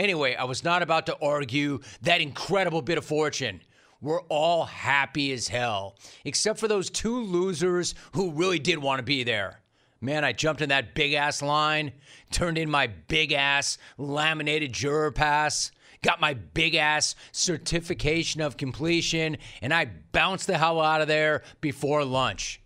[0.00, 3.60] Anyway, I was not about to argue that incredible bit of fortune.
[4.00, 9.02] We're all happy as hell, except for those two losers who really did want to
[9.02, 9.60] be there.
[10.00, 11.92] Man, I jumped in that big ass line,
[12.30, 15.70] turned in my big ass laminated juror pass,
[16.02, 21.42] got my big ass certification of completion, and I bounced the hell out of there
[21.60, 22.62] before lunch.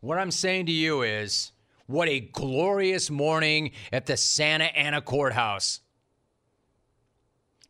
[0.00, 1.52] What I'm saying to you is,
[1.86, 5.80] what a glorious morning at the Santa Ana courthouse.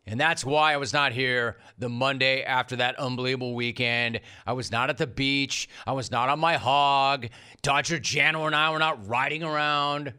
[0.07, 4.21] And that's why I was not here the Monday after that unbelievable weekend.
[4.45, 5.67] I was not at the beach.
[5.85, 7.27] I was not on my hog.
[7.61, 10.13] Dodger Jano and I were not riding around.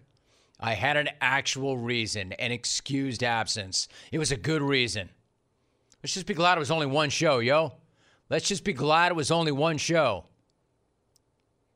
[0.61, 3.89] I had an actual reason, an excused absence.
[4.13, 5.09] It was a good reason.
[6.03, 7.73] Let's just be glad it was only one show, yo.
[8.29, 10.27] Let's just be glad it was only one show.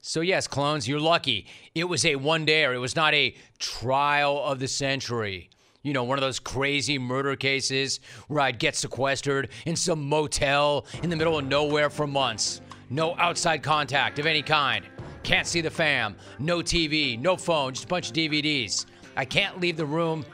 [0.03, 1.47] So, yes, clones, you're lucky.
[1.75, 5.49] It was a one dayer, it was not a trial of the century
[5.83, 10.87] you know, one of those crazy murder cases where I'd get sequestered in some motel
[11.03, 12.61] in the middle of nowhere for months.
[12.91, 14.85] No outside contact of any kind.
[15.23, 16.17] Can't see the fam.
[16.39, 18.87] No TV, no phone, just a bunch of DVDs.
[19.17, 20.25] I can't leave the room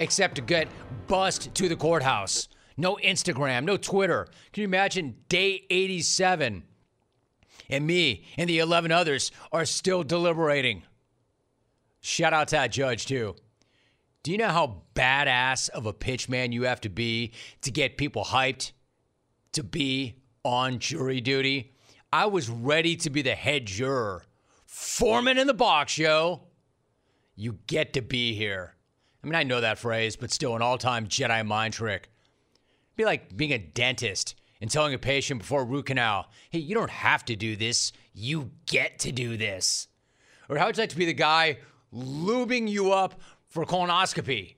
[0.00, 0.68] except to get
[1.06, 2.48] bust to the courthouse.
[2.76, 4.28] No Instagram, no Twitter.
[4.52, 6.62] Can you imagine day 87
[7.70, 10.82] and me and the 11 others are still deliberating?
[12.00, 13.34] Shout out to that judge, too.
[14.22, 18.24] Do you know how badass of a pitchman you have to be to get people
[18.24, 18.72] hyped
[19.52, 21.72] to be on jury duty?
[22.12, 24.24] I was ready to be the head juror.
[24.66, 26.42] Foreman in the box, yo.
[27.36, 28.74] You get to be here.
[29.22, 32.10] I mean, I know that phrase, but still an all time Jedi mind trick.
[32.96, 36.90] Be like being a dentist and telling a patient before root canal, hey, you don't
[36.90, 37.92] have to do this.
[38.12, 39.88] You get to do this.
[40.48, 41.58] Or how would you like to be the guy
[41.94, 44.54] lubing you up for colonoscopy?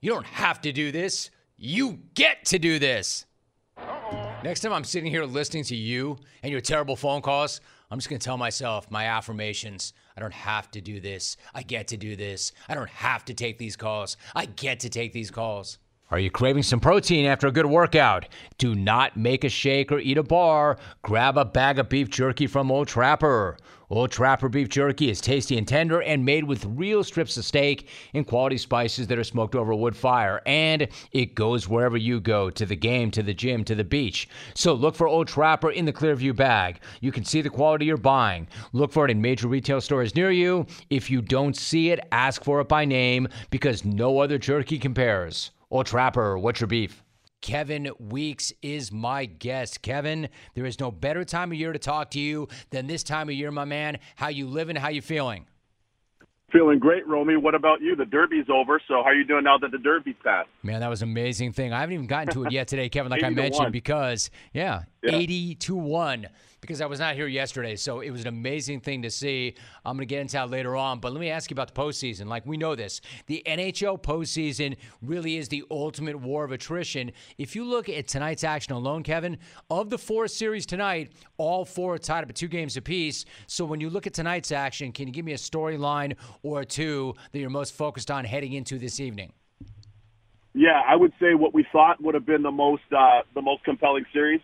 [0.00, 1.30] You don't have to do this.
[1.56, 3.26] You get to do this.
[4.42, 7.60] Next time I'm sitting here listening to you and your terrible phone calls,
[7.90, 9.92] I'm just going to tell myself my affirmations.
[10.16, 11.36] I don't have to do this.
[11.54, 12.52] I get to do this.
[12.68, 14.16] I don't have to take these calls.
[14.34, 15.78] I get to take these calls.
[16.12, 18.26] Are you craving some protein after a good workout?
[18.58, 20.76] Do not make a shake or eat a bar.
[21.02, 23.56] Grab a bag of beef jerky from Old Trapper.
[23.90, 27.86] Old Trapper beef jerky is tasty and tender and made with real strips of steak
[28.12, 30.42] and quality spices that are smoked over a wood fire.
[30.46, 34.28] And it goes wherever you go to the game, to the gym, to the beach.
[34.54, 36.80] So look for Old Trapper in the Clearview bag.
[37.00, 38.48] You can see the quality you're buying.
[38.72, 40.66] Look for it in major retail stores near you.
[40.90, 45.52] If you don't see it, ask for it by name because no other jerky compares.
[45.72, 47.04] Old Trapper, what's your beef?
[47.40, 49.82] Kevin Weeks is my guest.
[49.82, 53.28] Kevin, there is no better time of year to talk to you than this time
[53.28, 53.98] of year, my man.
[54.16, 54.74] How you living?
[54.74, 55.46] How you feeling?
[56.52, 57.36] Feeling great, Romy.
[57.36, 57.94] What about you?
[57.94, 60.48] The Derby's over, so how are you doing now that the Derby's passed?
[60.64, 61.72] Man, that was an amazing thing.
[61.72, 65.14] I haven't even gotten to it yet today, Kevin, like I mentioned, because yeah, Yeah.
[65.14, 66.26] 80 to 1
[66.60, 67.76] because I was not here yesterday.
[67.76, 69.54] So it was an amazing thing to see.
[69.84, 71.00] I'm going to get into that later on.
[71.00, 72.26] But let me ask you about the postseason.
[72.26, 77.12] Like we know this, the NHL postseason really is the ultimate war of attrition.
[77.38, 79.38] If you look at tonight's action alone, Kevin,
[79.70, 83.24] of the four series tonight, all four are tied up at two games apiece.
[83.46, 87.14] So when you look at tonight's action, can you give me a storyline or two
[87.32, 89.32] that you're most focused on heading into this evening?
[90.52, 93.62] Yeah, I would say what we thought would have been the most uh, the most
[93.62, 94.40] compelling series,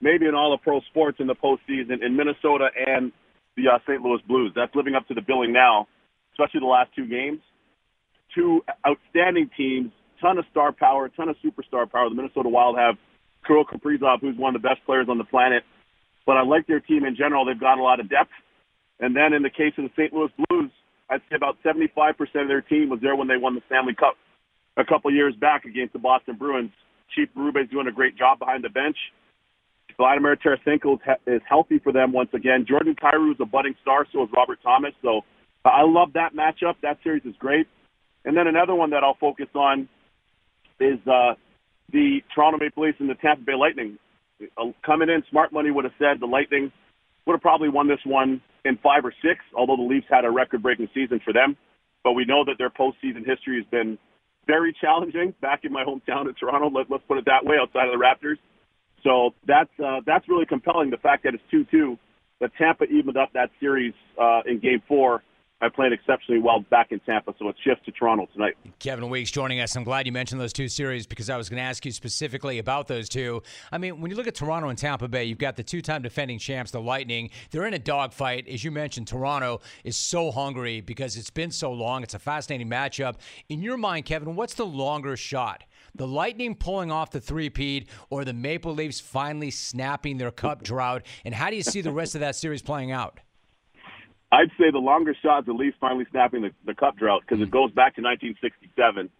[0.00, 3.12] maybe in all of pro sports in the postseason in Minnesota and
[3.56, 4.00] the uh, St.
[4.02, 4.52] Louis Blues.
[4.54, 5.86] That's living up to the billing now,
[6.32, 7.40] especially the last two games.
[8.34, 9.90] Two outstanding teams,
[10.20, 12.08] ton of star power, ton of superstar power.
[12.08, 12.96] The Minnesota Wild have
[13.46, 15.64] Kirill Kaprizov, who's one of the best players on the planet.
[16.26, 17.44] But I like their team in general.
[17.44, 18.30] They've got a lot of depth.
[19.00, 20.12] And then in the case of the St.
[20.12, 20.70] Louis Blues,
[21.08, 24.14] I'd say about 75% of their team was there when they won the Stanley Cup
[24.76, 26.70] a couple years back against the Boston Bruins.
[27.16, 28.96] Chief Berube's doing a great job behind the bench.
[30.00, 32.64] Vladimir Tarasenko is, healthy for them once again.
[32.66, 34.94] Jordan Kyrou is a budding star, so is Robert Thomas.
[35.02, 35.20] So
[35.66, 36.76] uh, I love that matchup.
[36.82, 37.66] That series is great.
[38.24, 39.90] And then another one that I'll focus on
[40.80, 41.34] is uh,
[41.92, 43.98] the Toronto Maple Leafs and the Tampa Bay Lightning.
[44.56, 46.72] Uh, coming in, smart money would have said the Lightning
[47.26, 50.30] would have probably won this one in five or six, although the Leafs had a
[50.30, 51.58] record-breaking season for them.
[52.04, 53.98] But we know that their postseason history has been
[54.46, 56.70] very challenging back in my hometown of Toronto.
[56.70, 58.38] Let, let's put it that way, outside of the Raptors.
[59.02, 60.90] So that's uh, that's really compelling.
[60.90, 61.98] The fact that it's two-two,
[62.40, 65.22] that Tampa evened up that series uh, in Game Four.
[65.62, 68.54] I played exceptionally well back in Tampa, so it shifts to Toronto tonight.
[68.78, 69.76] Kevin Weeks joining us.
[69.76, 72.58] I'm glad you mentioned those two series because I was going to ask you specifically
[72.58, 73.42] about those two.
[73.70, 76.00] I mean, when you look at Toronto and Tampa Bay, you've got the two time
[76.00, 77.28] defending champs, the Lightning.
[77.50, 78.48] They're in a dogfight.
[78.48, 82.02] As you mentioned, Toronto is so hungry because it's been so long.
[82.02, 83.16] It's a fascinating matchup.
[83.50, 85.64] In your mind, Kevin, what's the longer shot?
[85.94, 91.04] The Lightning pulling off the three-peat or the Maple Leafs finally snapping their cup drought?
[91.24, 93.20] And how do you see the rest of that series playing out?
[94.32, 97.46] I'd say the longer shot the Leafs finally snapping the, the cup drought because it
[97.46, 97.50] hmm.
[97.50, 99.10] goes back to 1967.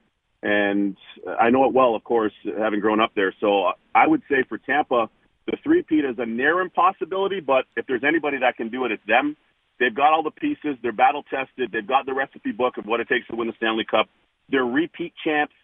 [0.43, 0.97] And
[1.39, 3.35] I know it well, of course, having grown up there.
[3.41, 5.11] So I would say for Tampa,
[5.47, 9.03] the three-peat is a near impossibility, but if there's anybody that can do it, it's
[9.07, 9.37] them.
[9.81, 10.77] They've got all the pieces.
[10.83, 11.71] They're battle tested.
[11.73, 14.09] They've got the recipe book of what it takes to win the Stanley Cup.
[14.49, 15.55] They're repeat champs.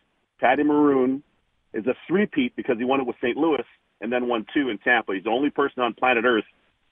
[0.40, 1.22] Patty Maroon
[1.72, 3.36] is a three-peat because he won it with St.
[3.36, 3.64] Louis
[4.00, 5.14] and then won two in Tampa.
[5.14, 6.44] He's the only person on planet Earth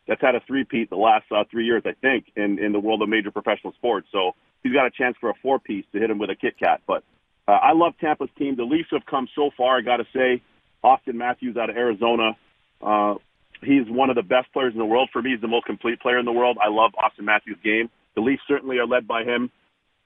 [0.07, 3.03] that's had a three-peat the last uh, three years, I think, in, in the world
[3.03, 4.09] of major professional sports.
[4.13, 4.33] So
[4.63, 6.83] he's got a chance for a four-piece to hit him with a Kit Kat.
[6.87, 7.05] But
[7.49, 8.57] uh, I love Tampa's team.
[8.57, 10.43] The Leafs have come so far, I got to say.
[10.83, 12.37] Auston Matthews out of Arizona.
[12.83, 13.15] Uh,
[13.63, 15.09] he's one of the best players in the world.
[15.13, 16.59] For me, he's the most complete player in the world.
[16.63, 17.89] I love Auston Matthews' game.
[18.15, 19.51] The Leafs certainly are led by him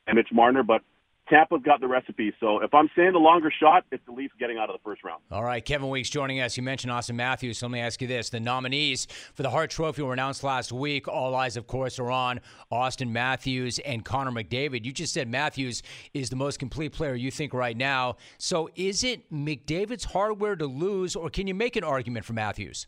[0.06, 0.82] and Mitch Marner, but
[1.28, 2.32] Tampa's got the recipe.
[2.40, 5.04] So if I'm saying the longer shot, it's the Leafs getting out of the first
[5.04, 5.22] round.
[5.30, 6.56] All right, Kevin Weeks joining us.
[6.56, 7.58] You mentioned Auston Matthews.
[7.58, 10.72] So let me ask you this: the nominees for the Hart Trophy were announced last
[10.72, 11.06] week.
[11.08, 12.40] All eyes, of course, are on
[12.72, 14.84] Auston Matthews and Connor McDavid.
[14.84, 15.82] You just said Matthews
[16.14, 18.16] is the most complete player you think right now.
[18.38, 22.86] So is it McDavid's hardware to lose, or can you make an argument for Matthews?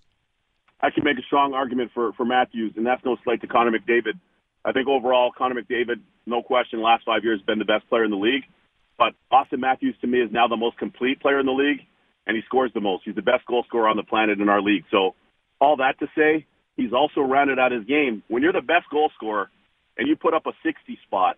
[0.81, 3.71] I can make a strong argument for for Matthews, and that's no slight to Connor
[3.71, 4.19] McDavid.
[4.65, 8.05] I think overall, Connor McDavid, no question, last five years has been the best player
[8.05, 8.45] in the league.
[8.99, 11.81] But Auston Matthews, to me, is now the most complete player in the league,
[12.27, 13.05] and he scores the most.
[13.05, 14.85] He's the best goal scorer on the planet in our league.
[14.91, 15.15] So,
[15.61, 16.47] all that to say,
[16.77, 18.23] he's also rounded out his game.
[18.29, 19.51] When you're the best goal scorer
[19.97, 21.37] and you put up a 60 spot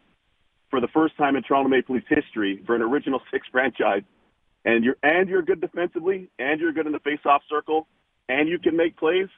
[0.70, 4.03] for the first time in Toronto Maple Leafs history for an original six franchise,
[4.64, 7.87] and you're and you're good defensively, and you're good in the face-off circle,
[8.28, 9.28] and you can make plays,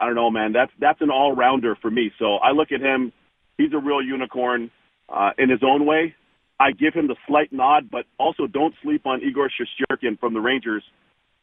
[0.00, 0.52] I don't know, man.
[0.52, 2.10] That's that's an all rounder for me.
[2.18, 3.12] So I look at him.
[3.60, 4.70] He's a real unicorn
[5.10, 6.14] uh, in his own way.
[6.58, 10.40] I give him the slight nod, but also don't sleep on Igor Shesterkin from the
[10.40, 10.82] Rangers,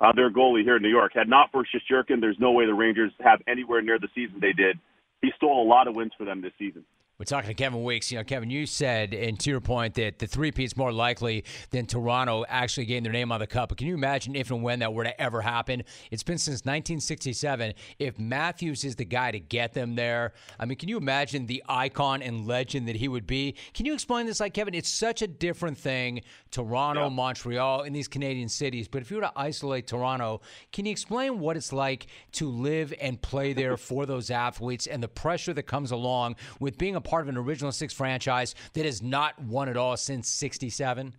[0.02, 1.12] uh, their goalie here in New York.
[1.14, 4.54] Had not for Shesterkin, there's no way the Rangers have anywhere near the season they
[4.54, 4.80] did.
[5.22, 6.86] He stole a lot of wins for them this season.
[7.20, 8.12] We're talking to Kevin Weeks.
[8.12, 11.46] You know, Kevin, you said, and to your point, that the three is more likely
[11.72, 13.70] than Toronto actually getting their name on the cup.
[13.70, 15.82] But can you imagine if and when that were to ever happen?
[16.12, 17.74] It's been since 1967.
[17.98, 21.64] If Matthews is the guy to get them there, I mean, can you imagine the
[21.68, 23.56] icon and legend that he would be?
[23.74, 24.76] Can you explain this, like Kevin?
[24.76, 27.10] It's such a different thing, Toronto, yeah.
[27.10, 28.88] Montreal, in these Canadian cities.
[28.88, 30.42] But if you were to isolate Toronto,
[30.72, 35.02] can you explain what it's like to live and play there for those athletes and
[35.02, 38.86] the pressure that comes along with being a part of an original six franchise that
[38.86, 41.14] has not won at all since 67?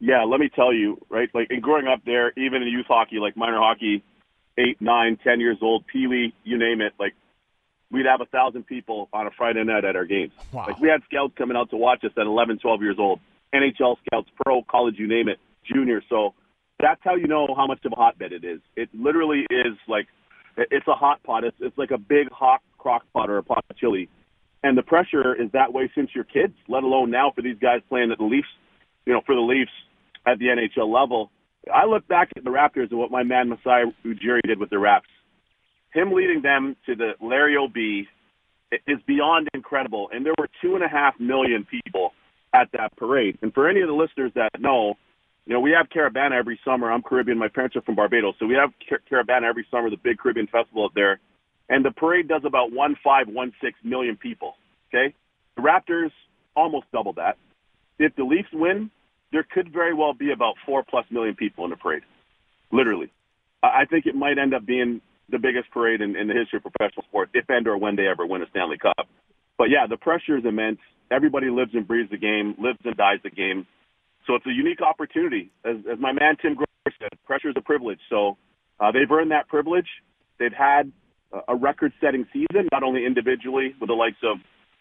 [0.00, 1.28] Yeah, let me tell you, right?
[1.32, 4.02] Like, in growing up there, even in youth hockey, like minor hockey,
[4.58, 7.14] eight, nine, ten years old, Pee Wee, you name it, like,
[7.90, 10.32] we'd have a thousand people on a Friday night at our games.
[10.52, 10.66] Wow.
[10.66, 13.20] Like, we had scouts coming out to watch us at 11, 12 years old.
[13.54, 16.02] NHL scouts, pro, college, you name it, junior.
[16.08, 16.34] So
[16.78, 18.60] that's how you know how much of a hotbed it is.
[18.76, 20.06] It literally is like,
[20.56, 21.44] it's a hot pot.
[21.44, 24.08] It's, it's like a big hot crock pot or a pot of chili
[24.62, 27.80] and the pressure is that way since you're kids, let alone now for these guys
[27.88, 28.48] playing at the Leafs,
[29.06, 29.70] you know, for the Leafs
[30.26, 31.30] at the NHL level.
[31.72, 34.78] I look back at the Raptors and what my man Masai Ujiri did with the
[34.78, 35.08] Raps.
[35.92, 38.06] Him leading them to the Larry O'B
[38.86, 40.10] is beyond incredible.
[40.12, 42.12] And there were two and a half million people
[42.52, 43.38] at that parade.
[43.42, 44.94] And for any of the listeners that know,
[45.46, 46.90] you know, we have Caribana every summer.
[46.90, 47.38] I'm Caribbean.
[47.38, 48.34] My parents are from Barbados.
[48.38, 48.70] So we have
[49.10, 51.20] Caribana every summer, the big Caribbean festival up there
[51.68, 54.54] and the parade does about one five one six million people.
[54.88, 55.14] Okay,
[55.56, 56.10] the Raptors
[56.54, 57.36] almost double that.
[57.98, 58.90] If the Leafs win,
[59.32, 62.02] there could very well be about four plus million people in the parade.
[62.70, 63.10] Literally,
[63.62, 65.00] I think it might end up being
[65.30, 68.06] the biggest parade in, in the history of professional sports, if and or when they
[68.06, 69.08] ever win a Stanley Cup.
[69.58, 70.78] But yeah, the pressure is immense.
[71.10, 73.66] Everybody lives and breathes the game, lives and dies the game.
[74.26, 75.50] So it's a unique opportunity.
[75.64, 77.98] As, as my man Tim Grover said, pressure is a privilege.
[78.08, 78.36] So
[78.78, 79.88] uh, they've earned that privilege.
[80.38, 80.92] They've had
[81.48, 84.38] a record-setting season, not only individually with the likes of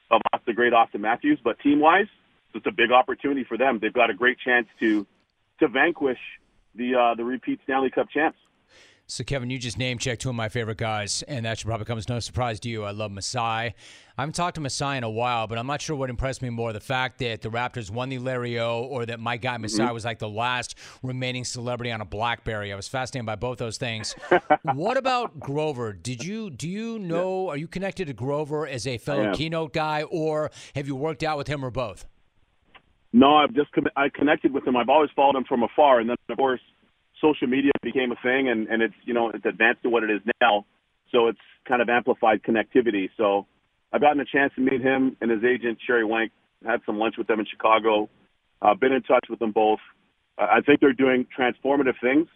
[0.09, 2.07] of the great Auston Matthews, but team-wise,
[2.53, 3.79] it's a big opportunity for them.
[3.81, 5.05] They've got a great chance to
[5.59, 6.19] to vanquish
[6.75, 8.37] the uh, the repeat Stanley Cup champs.
[9.09, 11.85] So, Kevin, you just name checked two of my favorite guys, and that should probably
[11.85, 12.83] come as no surprise to you.
[12.83, 13.39] I love Masai.
[13.39, 13.73] I
[14.17, 16.73] haven't talked to Masai in a while, but I'm not sure what impressed me more
[16.73, 19.93] the fact that the Raptors won the Larry O or that my guy Masai mm-hmm.
[19.93, 22.73] was like the last remaining celebrity on a Blackberry.
[22.73, 24.13] I was fascinated by both those things.
[24.73, 25.93] what about Grover?
[25.93, 30.03] Did you do you know are you connected to Grover as a fellow keynote guy
[30.03, 32.05] or have you worked out with him or both?
[33.13, 34.75] No, I've just I connected with him.
[34.75, 36.59] I've always followed him from afar and then of course
[37.21, 40.09] social media became a thing and, and it's, you know, it's advanced to what it
[40.09, 40.65] is now.
[41.11, 43.09] So it's kind of amplified connectivity.
[43.17, 43.45] So
[43.91, 46.31] I've gotten a chance to meet him and his agent, Sherry Wank,
[46.65, 48.09] had some lunch with them in Chicago.
[48.61, 49.79] Uh, been in touch with them both.
[50.37, 52.27] I think they're doing transformative things.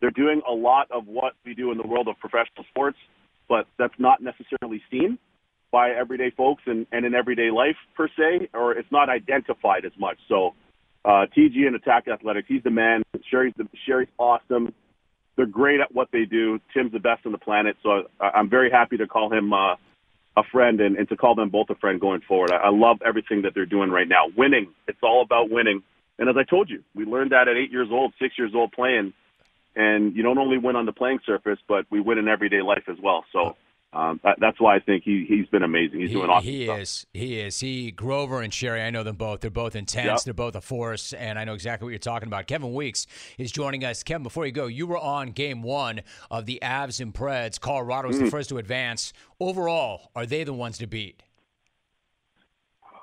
[0.00, 2.98] They're doing a lot of what we do in the world of professional sports,
[3.48, 5.18] but that's not necessarily seen
[5.70, 9.92] by everyday folks and, and in everyday life per se, or it's not identified as
[9.98, 10.18] much.
[10.28, 10.54] So
[11.04, 12.48] uh, TG and Attack Athletics.
[12.48, 13.02] He's the man.
[13.30, 14.72] Sherry's the, Sherry's awesome.
[15.36, 16.60] They're great at what they do.
[16.72, 17.76] Tim's the best on the planet.
[17.82, 19.74] So I, I'm very happy to call him uh,
[20.36, 22.52] a friend and, and to call them both a friend going forward.
[22.52, 24.24] I, I love everything that they're doing right now.
[24.36, 24.68] Winning.
[24.88, 25.82] It's all about winning.
[26.18, 28.72] And as I told you, we learned that at eight years old, six years old
[28.72, 29.12] playing.
[29.76, 32.84] And you don't only win on the playing surface, but we win in everyday life
[32.88, 33.24] as well.
[33.32, 33.56] So
[33.94, 36.00] um, that, that's why I think he he's been amazing.
[36.00, 36.48] He's he, doing awesome.
[36.48, 36.78] He stuff.
[36.80, 37.06] is.
[37.14, 37.60] He is.
[37.60, 38.82] He Grover and Sherry.
[38.82, 39.40] I know them both.
[39.40, 40.06] They're both intense.
[40.06, 40.20] Yep.
[40.24, 42.48] They're both a force, and I know exactly what you're talking about.
[42.48, 43.06] Kevin Weeks
[43.38, 44.02] is joining us.
[44.02, 47.60] Kevin, before you go, you were on Game One of the Avs and Preds.
[47.60, 48.24] Colorado was mm.
[48.24, 49.12] the first to advance.
[49.38, 51.22] Overall, are they the ones to beat?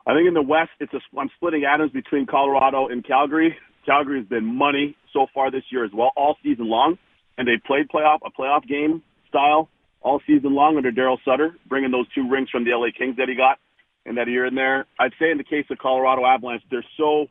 [0.06, 3.56] I think in the West, it's a, I'm splitting atoms between Colorado and Calgary.
[3.86, 6.98] Calgary has been money so far this year as well, all season long,
[7.38, 9.70] and they played playoff a playoff game style
[10.02, 13.30] all season long under Daryl Sutter, bringing those two rings from the LA Kings that
[13.30, 13.60] he got
[14.06, 14.86] in that year in there.
[15.00, 17.28] I'd say in the case of Colorado Avalanche, they're so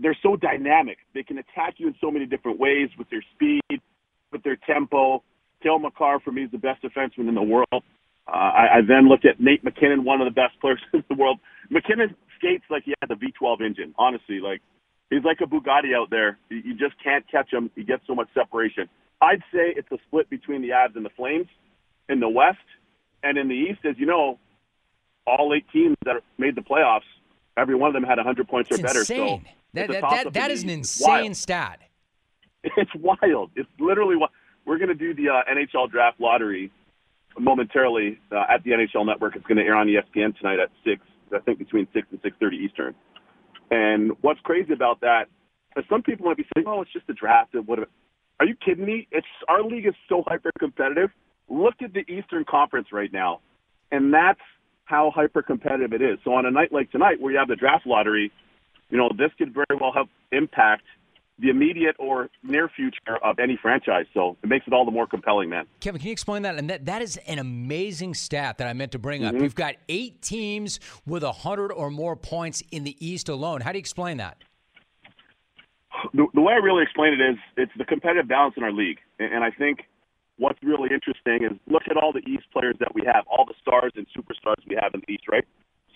[0.00, 0.98] they're so dynamic.
[1.14, 3.80] They can attack you in so many different ways with their speed,
[4.32, 5.22] with their tempo.
[5.62, 7.66] Cale Makar for me is the best defenseman in the world.
[7.72, 11.16] Uh, I, I then looked at Nate MacKinnon, one of the best players in the
[11.16, 11.38] world.
[11.70, 13.94] MacKinnon skates like he has a V12 engine.
[13.98, 14.60] Honestly, like
[15.10, 16.38] he's like a Bugatti out there.
[16.48, 17.70] You, you just can't catch him.
[17.74, 18.88] He gets so much separation.
[19.20, 21.48] I'd say it's a split between the Avs and the Flames
[22.08, 22.58] in the West,
[23.22, 24.38] and in the East, as you know,
[25.26, 27.00] all eight teams that made the playoffs,
[27.56, 29.00] every one of them had 100 points it's or better.
[29.00, 29.42] Insane.
[29.44, 31.36] So that that, that, that is an insane wild.
[31.36, 31.80] stat.
[32.76, 33.50] It's wild.
[33.54, 34.30] It's literally what
[34.66, 36.72] we're going to do the uh, NHL draft lottery
[37.38, 39.36] momentarily uh, at the NHL Network.
[39.36, 41.00] It's going to air on ESPN tonight at six.
[41.32, 42.94] I think between six and six thirty Eastern.
[43.70, 45.26] And what's crazy about that
[45.76, 47.78] is some people might be saying, "Oh, it's just a draft." What?
[48.40, 49.06] Are you kidding me?
[49.12, 51.10] It's our league is so hyper competitive.
[51.48, 53.40] Look at the Eastern Conference right now,
[53.90, 54.40] and that's
[54.84, 56.18] how hyper competitive it is.
[56.24, 58.30] So on a night like tonight, where you have the draft lottery,
[58.90, 60.84] you know this could very well help impact
[61.40, 64.06] the immediate or near future of any franchise.
[64.12, 65.66] So it makes it all the more compelling, man.
[65.78, 66.56] Kevin, can you explain that?
[66.56, 69.36] And that, that is an amazing stat that I meant to bring up.
[69.36, 69.42] Mhm.
[69.42, 73.60] You've got eight teams with 100 or more points in the East alone.
[73.60, 74.38] How do you explain that?
[76.12, 78.98] the, the way I really explain it is it's the competitive balance in our league.
[79.18, 79.80] And, and I think
[80.38, 83.54] what's really interesting is look at all the East players that we have, all the
[83.60, 85.44] stars and superstars we have in the East, right?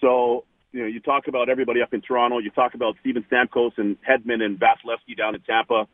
[0.01, 3.73] So, you know, you talk about everybody up in Toronto, you talk about Steven Stamkos
[3.79, 5.87] and Hedman and Vasilevskiy down in Tampa.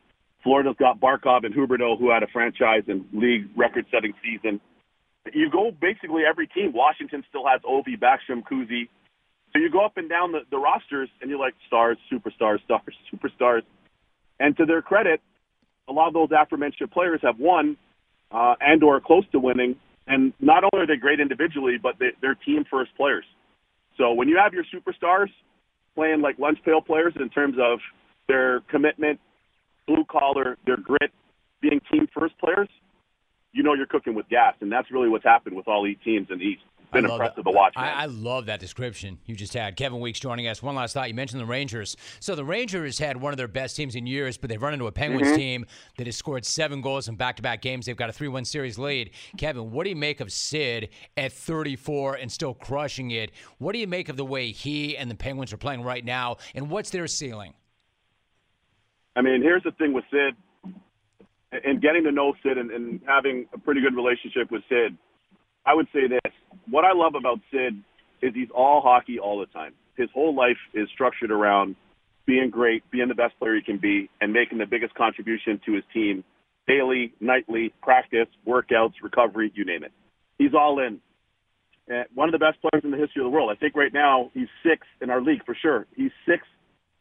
[0.43, 4.59] Florida's got Barkov and Huberdeau, who had a franchise and league record-setting season.
[5.33, 6.71] You go basically every team.
[6.73, 8.87] Washington still has Ovi, Backstrom, Kuzi.
[9.51, 12.95] So you go up and down the, the rosters, and you're like stars, superstars, stars,
[13.13, 13.63] superstars.
[14.39, 15.21] And to their credit,
[15.89, 17.75] a lot of those aforementioned players have won
[18.31, 19.75] uh, and or close to winning.
[20.07, 23.25] And not only are they great individually, but they, they're team first players.
[23.97, 25.29] So when you have your superstars
[25.95, 27.79] playing like lunch pail players in terms of
[28.27, 29.19] their commitment,
[29.87, 31.11] blue collar, their grit,
[31.61, 32.69] being team first players,
[33.51, 34.55] you know you're cooking with gas.
[34.61, 36.61] And that's really what's happened with all eight teams in the East.
[36.91, 37.51] Been I love impressive that.
[37.51, 37.73] to watch.
[37.75, 37.89] I.
[37.91, 39.75] I love that description you just had.
[39.75, 40.63] Kevin Weeks joining us.
[40.63, 41.07] One last thought.
[41.07, 41.95] You mentioned the Rangers.
[42.19, 44.87] So the Rangers had one of their best teams in years, but they've run into
[44.87, 45.35] a Penguins Mhm.
[45.35, 45.65] team
[45.97, 47.85] that has scored seven goals in back-to-back games.
[47.85, 49.11] They've got a 3-1 series lead.
[49.37, 53.31] Kevin, what do you make of Sid at 34 and still crushing it?
[53.59, 56.37] What do you make of the way he and the Penguins are playing right now,
[56.55, 57.53] and what's their ceiling?
[59.15, 60.35] I mean, here's the thing with Sid,
[61.63, 64.95] and getting to know Sid and, and having a pretty good relationship with Sid.
[65.69, 66.33] I would say this:
[66.67, 67.75] what I love about Sid
[68.23, 69.73] is he's all hockey all the time.
[69.95, 71.75] His whole life is structured around
[72.25, 75.73] being great, being the best player he can be, and making the biggest contribution to
[75.73, 76.23] his team
[76.67, 79.91] daily, nightly, practice, workouts, recovery, you name it.
[80.37, 80.99] He's all in.
[81.87, 83.51] And one of the best players in the history of the world.
[83.51, 85.87] I think right now he's sixth in our league for sure.
[85.95, 86.49] He's sixth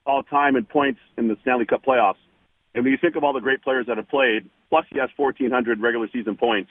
[0.07, 2.21] all time in points in the Stanley Cup playoffs.
[2.75, 5.11] And when you think of all the great players that have played, plus he has
[5.17, 6.71] 1,400 regular season points,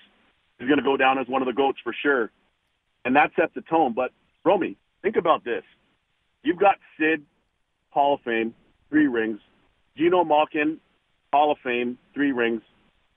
[0.59, 2.31] he's going to go down as one of the GOATs for sure.
[3.05, 3.93] And that sets the tone.
[3.93, 4.11] But,
[4.43, 5.63] Romy, think about this.
[6.43, 7.23] You've got Sid,
[7.89, 8.53] Hall of Fame,
[8.89, 9.39] three rings.
[9.97, 10.79] Geno Malkin,
[11.33, 12.61] Hall of Fame, three rings.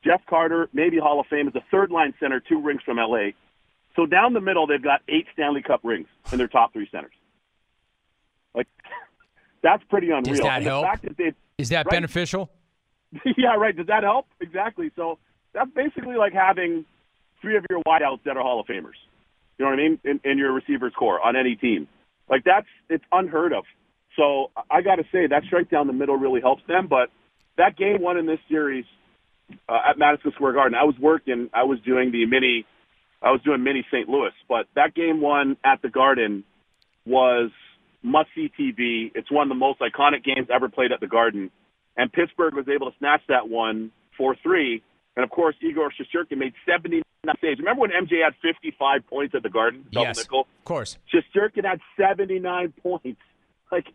[0.05, 3.31] Jeff Carter, maybe Hall of Fame, is a third line center, two rings from LA.
[3.97, 7.13] So down the middle, they've got eight Stanley Cup rings in their top three centers.
[8.55, 8.69] Like,
[9.63, 10.23] that's pretty unreal.
[10.23, 10.83] Does that and help?
[10.85, 11.93] The fact that they, Is that Right.
[11.93, 12.51] beneficial?
[13.37, 13.77] yeah, right.
[13.77, 14.27] Does that help?
[14.41, 14.91] Exactly.
[14.97, 15.19] So
[15.53, 16.85] that's basically like having
[17.41, 18.99] three of your wideouts that are Hall of Famers.
[19.59, 20.01] You know what I mean?
[20.05, 21.89] In, in your receivers corps on any team.
[22.29, 23.65] Like that's it's unheard of.
[24.17, 26.87] So I got to say that strike down the middle really helps them.
[26.89, 27.11] But
[27.57, 28.85] that game one in this series
[29.69, 31.51] uh, at Madison Square Garden, I was working.
[31.53, 32.67] I was doing the mini.
[33.23, 34.09] I was doing mini St.
[34.09, 36.45] Louis, but that game one at the Garden
[37.05, 37.51] was
[38.03, 39.11] must see TV.
[39.15, 41.51] It's one of the most iconic games ever played at the Garden
[41.97, 44.83] and Pittsburgh was able to snatch that one four three.
[45.17, 46.55] And of course, Igor Shesterkin made
[47.25, 47.59] 79 saves.
[47.59, 50.19] Remember when MJ had 55 points at the Garden, double Yes.
[50.19, 50.41] nickel?
[50.41, 50.99] Of course.
[51.13, 53.21] Shesterkin had 79 points.
[53.71, 53.87] Like,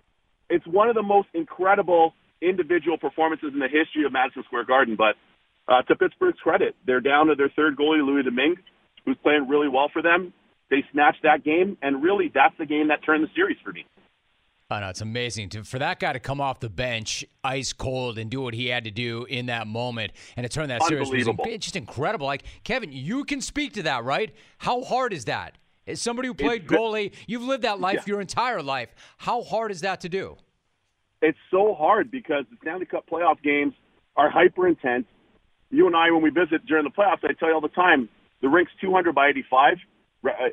[0.50, 4.96] it's one of the most incredible individual performances in the history of Madison Square Garden.
[4.96, 5.16] But
[5.68, 8.58] uh, to Pittsburgh's credit, they're down to their third goalie, Louis Domingue,
[9.06, 10.34] who's playing really well for them.
[10.70, 13.86] They snatched that game, and really, that's the game that turned the series for me.
[14.70, 18.18] I know it's amazing to, for that guy to come off the bench ice cold
[18.18, 21.12] and do what he had to do in that moment and to turn that series
[21.12, 22.26] was it's just incredible.
[22.26, 24.34] Like Kevin, you can speak to that, right?
[24.58, 25.60] How hard is that?
[25.86, 28.04] As somebody who played goalie, you've lived that life yeah.
[28.08, 28.90] your entire life.
[29.18, 30.36] How hard is that to do?
[31.22, 33.76] It's so hard because the Stanley Cup playoff games
[34.16, 35.06] are hyper intense.
[35.70, 38.10] You and I, when we visit during the playoffs, I tell you all the time,
[38.42, 39.78] the rink's 200 by 85 uh,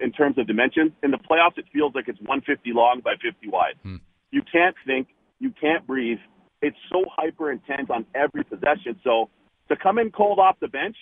[0.01, 0.93] in terms of dimensions.
[1.03, 3.75] In the playoffs, it feels like it's 150 long by 50 wide.
[3.83, 3.97] Hmm.
[4.31, 5.09] You can't think,
[5.39, 6.19] you can't breathe.
[6.61, 8.99] It's so hyper intense on every possession.
[9.05, 9.29] So
[9.69, 10.97] to come in cold off the bench,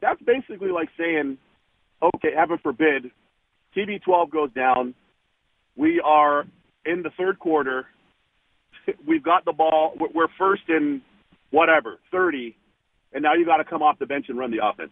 [0.00, 1.38] that's basically like saying,
[2.02, 3.10] okay, heaven forbid,
[3.76, 4.94] TB12 goes down.
[5.76, 6.44] We are
[6.84, 7.86] in the third quarter.
[9.06, 9.94] We've got the ball.
[10.14, 11.02] We're first in
[11.50, 12.56] whatever, 30,
[13.12, 14.90] and now you got to come off the bench and run the offense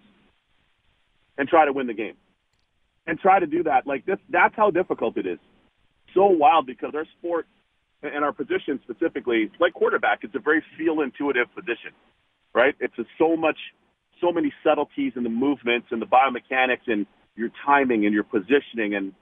[1.38, 2.14] and try to win the game.
[3.06, 3.86] And try to do that.
[3.86, 5.38] Like this, that's how difficult it is.
[6.14, 7.46] So wild because our sport
[8.02, 11.92] and our position specifically, like quarterback, it's a very feel intuitive position,
[12.54, 12.74] right?
[12.80, 13.58] It's a, so much,
[14.20, 18.94] so many subtleties in the movements and the biomechanics and your timing and your positioning
[18.94, 19.12] and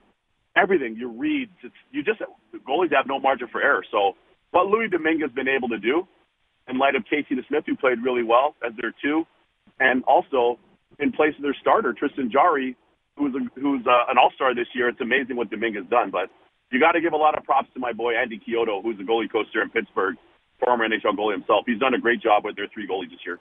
[0.55, 1.51] everything, your reads.
[1.63, 2.21] It's, you just
[2.67, 3.83] goalies have no margin for error.
[3.91, 4.13] So
[4.51, 6.07] what Louis Domingue has been able to do,
[6.67, 9.25] in light of Casey DeSmith, who played really well as their two,
[9.79, 10.59] and also
[10.99, 12.75] in place of their starter Tristan Jarry,
[13.19, 14.89] who's a, who's a, uh, an All Star this year.
[14.89, 16.31] It's amazing what Domingue's done, but
[16.71, 19.03] you got to give a lot of props to my boy Andy Chiodo, who's the
[19.03, 20.15] goalie coach there in Pittsburgh,
[20.63, 21.65] former NHL goalie himself.
[21.67, 23.39] He's done a great job with their three goalies this year.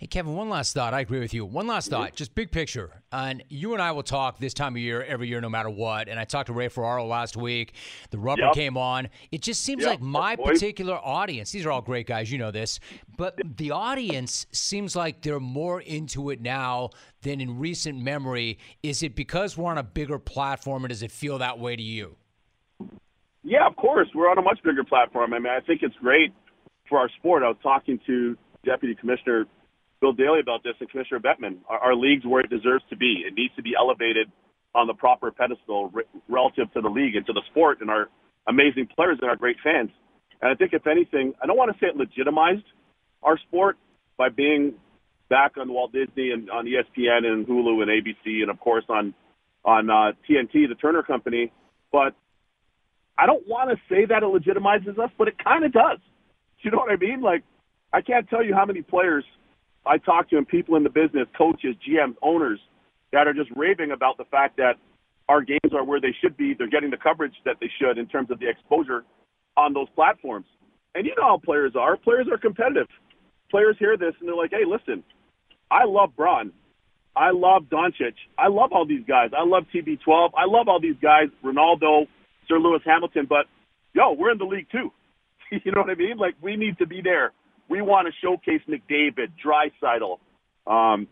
[0.00, 0.94] Hey, Kevin, one last thought.
[0.94, 1.44] I agree with you.
[1.44, 3.02] One last thought, just big picture.
[3.10, 6.08] And you and I will talk this time of year, every year, no matter what.
[6.08, 7.74] And I talked to Ray Ferraro last week.
[8.10, 8.52] The rubber yep.
[8.54, 9.08] came on.
[9.32, 9.90] It just seems yep.
[9.90, 12.78] like my particular audience, these are all great guys, you know this,
[13.16, 16.90] but the audience seems like they're more into it now
[17.22, 18.60] than in recent memory.
[18.84, 21.82] Is it because we're on a bigger platform, or does it feel that way to
[21.82, 22.14] you?
[23.42, 24.06] Yeah, of course.
[24.14, 25.34] We're on a much bigger platform.
[25.34, 26.32] I mean, I think it's great
[26.88, 27.42] for our sport.
[27.42, 29.46] I was talking to Deputy Commissioner
[30.00, 31.58] Bill Daly about this and Commissioner Bettman.
[31.68, 33.24] Our, our league's where it deserves to be.
[33.26, 34.30] It needs to be elevated
[34.74, 38.08] on the proper pedestal re- relative to the league and to the sport and our
[38.46, 39.90] amazing players and our great fans.
[40.40, 42.64] And I think, if anything, I don't want to say it legitimized
[43.22, 43.76] our sport
[44.16, 44.74] by being
[45.28, 49.14] back on Walt Disney and on ESPN and Hulu and ABC and of course on
[49.64, 51.52] on uh, TNT, the Turner Company.
[51.92, 52.14] But
[53.18, 55.98] I don't want to say that it legitimizes us, but it kind of does.
[55.98, 57.20] Do you know what I mean?
[57.20, 57.42] Like,
[57.92, 59.24] I can't tell you how many players
[59.86, 62.60] I talk to people in the business, coaches, GMs, owners
[63.12, 64.74] that are just raving about the fact that
[65.28, 66.54] our games are where they should be.
[66.54, 69.04] They're getting the coverage that they should in terms of the exposure
[69.56, 70.46] on those platforms.
[70.94, 71.96] And you know how players are.
[71.96, 72.86] Players are competitive.
[73.50, 75.02] Players hear this and they're like, hey, listen,
[75.70, 76.52] I love Bron.
[77.16, 78.14] I love Doncic.
[78.38, 79.30] I love all these guys.
[79.36, 80.30] I love TB12.
[80.36, 82.06] I love all these guys, Ronaldo,
[82.46, 83.26] Sir Lewis Hamilton.
[83.28, 83.46] But,
[83.92, 84.92] yo, we're in the league too.
[85.64, 86.16] you know what I mean?
[86.16, 87.32] Like, we need to be there
[87.68, 90.18] we want to showcase McDavid, Draisaitl,
[90.66, 91.06] um,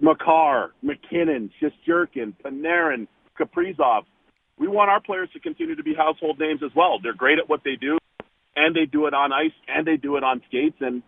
[0.00, 4.02] Makar, MacKinnon, Shesterkin, Panarin, Kaprizov.
[4.58, 6.98] We want our players to continue to be household names as well.
[7.02, 7.98] They're great at what they do,
[8.56, 11.02] and they do it on ice, and they do it on skates, and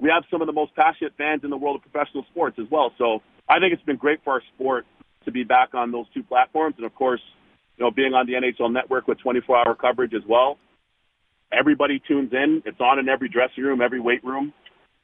[0.00, 2.66] we have some of the most passionate fans in the world of professional sports as
[2.70, 2.92] well.
[2.98, 4.86] So I think it's been great for our sport
[5.24, 7.20] to be back on those two platforms, and of course,
[7.76, 10.58] you know, being on the NHL Network with 24-hour coverage as well.
[11.58, 12.62] Everybody tunes in.
[12.66, 14.52] It's on in every dressing room, every weight room,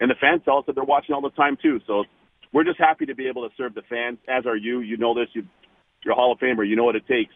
[0.01, 1.81] and the fans tell us that they're watching all the time too.
[1.87, 2.05] So
[2.53, 4.19] we're just happy to be able to serve the fans.
[4.29, 4.81] As are you.
[4.81, 5.29] You know this.
[5.35, 5.45] You,
[6.05, 6.69] you're a Hall of Famer.
[6.69, 7.35] You know what it takes.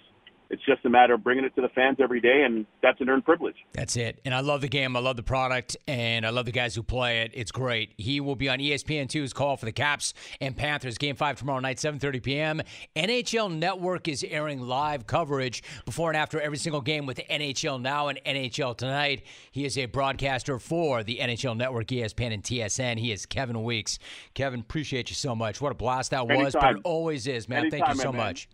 [0.50, 3.08] It's just a matter of bringing it to the fans every day, and that's an
[3.08, 3.56] earned privilege.
[3.72, 4.20] That's it.
[4.24, 4.96] And I love the game.
[4.96, 7.30] I love the product, and I love the guys who play it.
[7.34, 7.94] It's great.
[7.96, 11.78] He will be on ESPN2's call for the Caps and Panthers game five tomorrow night,
[11.78, 12.62] 7:30 p.m.
[12.94, 18.08] NHL Network is airing live coverage before and after every single game with NHL Now
[18.08, 19.22] and NHL Tonight.
[19.50, 22.98] He is a broadcaster for the NHL Network, ESPN, and TSN.
[22.98, 23.98] He is Kevin Weeks.
[24.34, 25.60] Kevin, appreciate you so much.
[25.60, 26.44] What a blast that Anytime.
[26.44, 27.60] was, but it always is, man.
[27.60, 28.26] Anytime, Thank you so man.
[28.26, 28.48] much.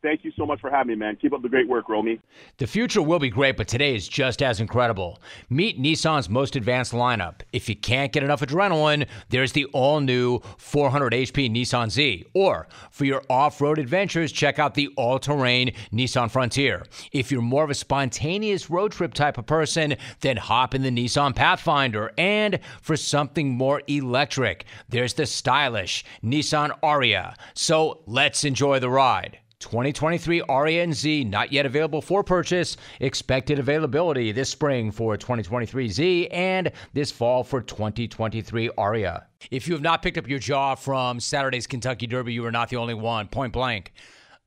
[0.00, 1.16] Thank you so much for having me, man.
[1.16, 2.20] Keep up the great work, Romy.
[2.58, 5.20] The future will be great, but today is just as incredible.
[5.50, 7.40] Meet Nissan's most advanced lineup.
[7.52, 12.24] If you can't get enough adrenaline, there's the all new 400 HP Nissan Z.
[12.32, 16.86] Or for your off road adventures, check out the all terrain Nissan Frontier.
[17.10, 20.90] If you're more of a spontaneous road trip type of person, then hop in the
[20.90, 22.12] Nissan Pathfinder.
[22.16, 27.34] And for something more electric, there's the stylish Nissan Ariya.
[27.54, 29.40] So let's enjoy the ride.
[29.60, 32.76] 2023 Ariya and Z not yet available for purchase.
[33.00, 39.24] Expected availability this spring for 2023 Z and this fall for 2023 Ariya.
[39.50, 42.68] If you have not picked up your jaw from Saturday's Kentucky Derby, you are not
[42.68, 43.26] the only one.
[43.26, 43.92] Point blank.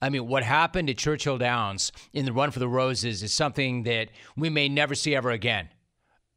[0.02, 3.84] I mean, what happened at Churchill Downs in the run for the Roses is something
[3.84, 5.70] that we may never see ever again.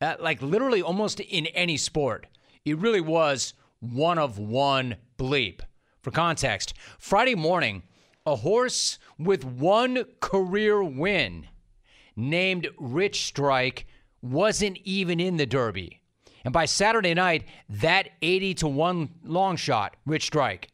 [0.01, 2.27] Uh, like literally almost in any sport.
[2.65, 5.61] It really was one of one bleep.
[6.03, 7.83] For context, Friday morning,
[8.27, 11.47] a horse with one career win
[12.17, 13.87] named Rich Strike
[14.23, 16.01] wasn't even in the Derby.
[16.45, 20.69] And by Saturday night, that 80 to 1 long shot, Rich Strike,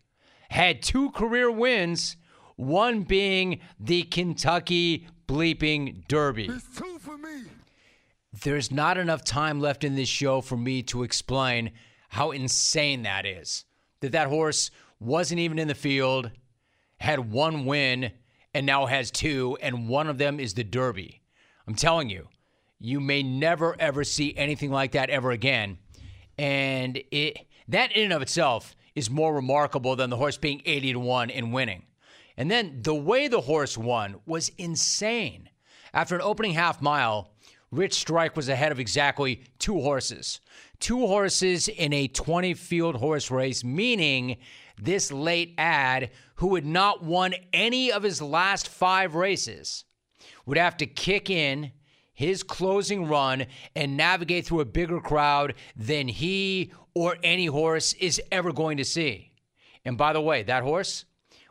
[0.49, 2.17] had two career wins,
[2.57, 6.47] one being the Kentucky bleeping Derby.
[6.47, 7.45] It's two for me.
[8.43, 11.73] There's not enough time left in this show for me to explain
[12.11, 13.65] how insane that is.
[14.01, 14.71] That that horse
[15.01, 16.31] wasn't even in the field,
[17.01, 18.13] had one win,
[18.55, 21.23] and now has two, and one of them is the Derby.
[21.67, 22.29] I'm telling you,
[22.79, 25.79] you may never ever see anything like that ever again.
[26.39, 30.95] And it that in and of itself is more remarkable than the horse being 80
[30.95, 31.85] to 1 and winning.
[32.37, 35.49] And then the way the horse won was insane.
[35.93, 37.33] After an opening half mile,
[37.71, 40.41] Rich Strike was ahead of exactly two horses.
[40.81, 44.39] Two horses in a 20 field horse race, meaning
[44.83, 49.85] this late add, who had not won any of his last five races,
[50.47, 51.73] would have to kick in
[52.13, 58.21] his closing run and navigate through a bigger crowd than he or any horse is
[58.31, 59.33] ever going to see.
[59.85, 61.07] And by the way, that horse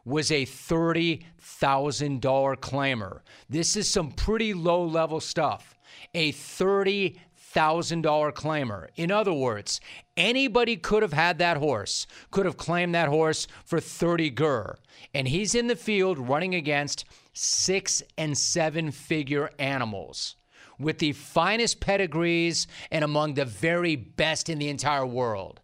[0.06, 2.20] was a $30,000
[2.58, 3.22] claimer.
[3.50, 5.76] This is some pretty low level stuff.
[6.14, 7.20] A $30,000
[7.54, 8.88] claimer.
[8.95, 9.80] In other words,
[10.18, 14.76] anybody could have had that horse, could have claimed that horse for 30 gur.
[15.14, 20.36] And he's in the field running against six and seven figure animals
[20.80, 25.60] with the finest pedigrees and among the very best in the entire world.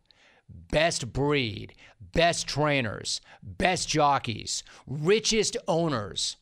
[0.49, 6.37] Best breed, best trainers, best jockeys, richest owners.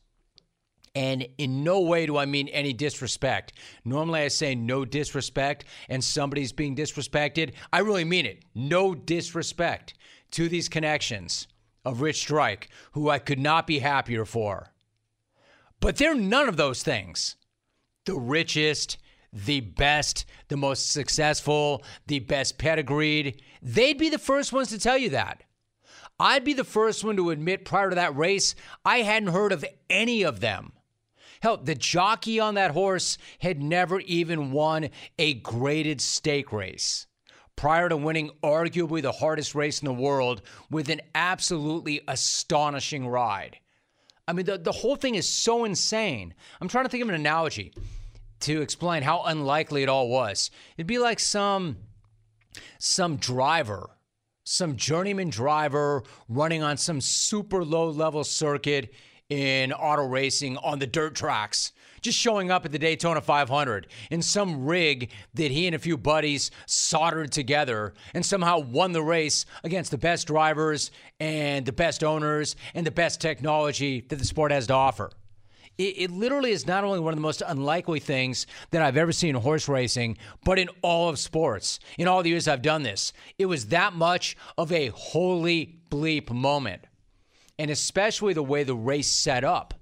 [0.94, 3.52] And in no way do I mean any disrespect.
[3.84, 7.54] Normally I say no disrespect and somebody's being disrespected.
[7.72, 8.44] I really mean it.
[8.54, 9.94] No disrespect
[10.32, 11.48] to these connections
[11.84, 14.72] of Rich Strike, who I could not be happier for.
[15.80, 17.36] But they're none of those things
[18.06, 18.98] the richest,
[19.32, 23.42] the best, the most successful, the best pedigreed.
[23.62, 25.42] They'd be the first ones to tell you that.
[26.20, 29.64] I'd be the first one to admit prior to that race, I hadn't heard of
[29.90, 30.73] any of them.
[31.44, 34.88] Hell, the jockey on that horse had never even won
[35.18, 37.06] a graded stake race
[37.54, 40.40] prior to winning arguably the hardest race in the world
[40.70, 43.58] with an absolutely astonishing ride.
[44.26, 46.32] I mean, the, the whole thing is so insane.
[46.62, 47.74] I'm trying to think of an analogy
[48.40, 50.50] to explain how unlikely it all was.
[50.78, 51.76] It'd be like some
[52.78, 53.90] some driver,
[54.44, 58.94] some journeyman driver running on some super low level circuit
[59.30, 61.72] in auto racing on the dirt tracks
[62.04, 65.96] just showing up at the Daytona 500 in some rig that he and a few
[65.96, 72.04] buddies soldered together and somehow won the race against the best drivers and the best
[72.04, 75.10] owners and the best technology that the sport has to offer.
[75.78, 79.10] It, it, literally is not only one of the most unlikely things that I've ever
[79.10, 81.80] seen in horse racing, but in all of sports.
[81.98, 86.30] In all the years I've done this, it was that much of a holy bleep
[86.30, 86.84] moment.
[87.58, 89.74] And especially the way the race set up.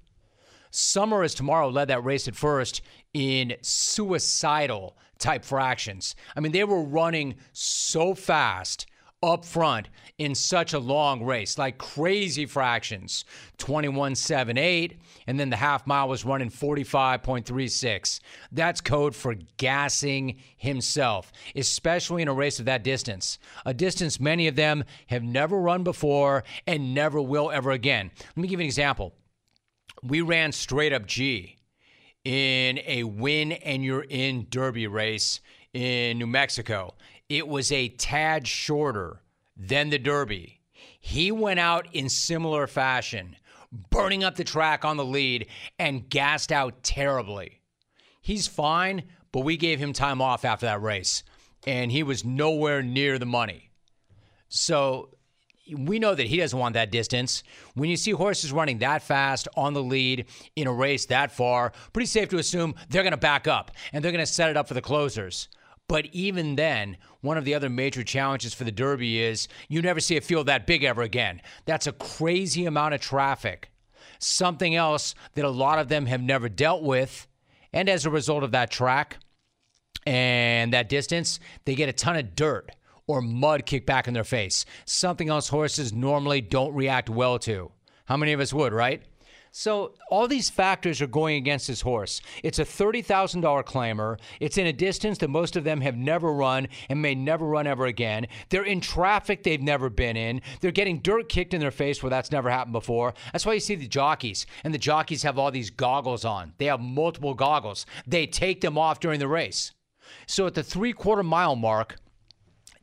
[0.69, 2.81] Summer is tomorrow led that race at first
[3.13, 6.15] in suicidal type fractions.
[6.35, 8.87] I mean, they were running so fast
[9.23, 13.25] up front in such a long race, like crazy fractions
[13.57, 14.97] 21.78,
[15.27, 18.19] and then the half mile was running 45.36.
[18.51, 23.39] That's code for gassing himself, especially in a race of that distance.
[23.65, 28.11] A distance many of them have never run before and never will ever again.
[28.35, 29.13] Let me give you an example
[30.03, 31.55] we ran straight up G
[32.23, 35.39] in a win and you're in Derby race
[35.73, 36.93] in New Mexico.
[37.29, 39.21] It was a tad shorter
[39.55, 40.61] than the Derby.
[40.99, 43.35] He went out in similar fashion,
[43.89, 45.47] burning up the track on the lead
[45.79, 47.61] and gassed out terribly.
[48.21, 51.23] He's fine, but we gave him time off after that race,
[51.67, 53.69] and he was nowhere near the money.
[54.47, 55.09] So
[55.75, 57.43] we know that he doesn't want that distance.
[57.73, 61.71] When you see horses running that fast on the lead in a race that far,
[61.93, 64.57] pretty safe to assume they're going to back up and they're going to set it
[64.57, 65.47] up for the closers.
[65.87, 69.99] But even then, one of the other major challenges for the Derby is you never
[69.99, 71.41] see a field that big ever again.
[71.65, 73.69] That's a crazy amount of traffic.
[74.19, 77.27] Something else that a lot of them have never dealt with.
[77.73, 79.17] And as a result of that track
[80.05, 82.71] and that distance, they get a ton of dirt
[83.07, 84.65] or mud kicked back in their face.
[84.85, 87.71] Something else horses normally don't react well to.
[88.05, 89.03] How many of us would, right?
[89.55, 92.21] So all these factors are going against his horse.
[92.41, 94.17] It's a $30,000 claimer.
[94.39, 97.67] It's in a distance that most of them have never run and may never run
[97.67, 98.25] ever again.
[98.49, 100.41] They're in traffic they've never been in.
[100.59, 103.13] They're getting dirt kicked in their face where that's never happened before.
[103.31, 106.53] That's why you see the jockeys, and the jockeys have all these goggles on.
[106.57, 107.85] They have multiple goggles.
[108.07, 109.71] They take them off during the race.
[110.25, 111.97] So at the three quarter mile mark,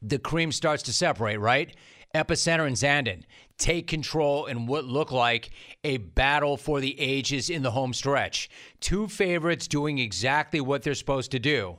[0.01, 1.75] the cream starts to separate, right?
[2.15, 3.25] Epicenter and Zandon
[3.61, 5.51] take control in what looked like
[5.85, 8.51] a battle for the ages in the home stretch.
[8.81, 11.77] Two favorites doing exactly what they're supposed to do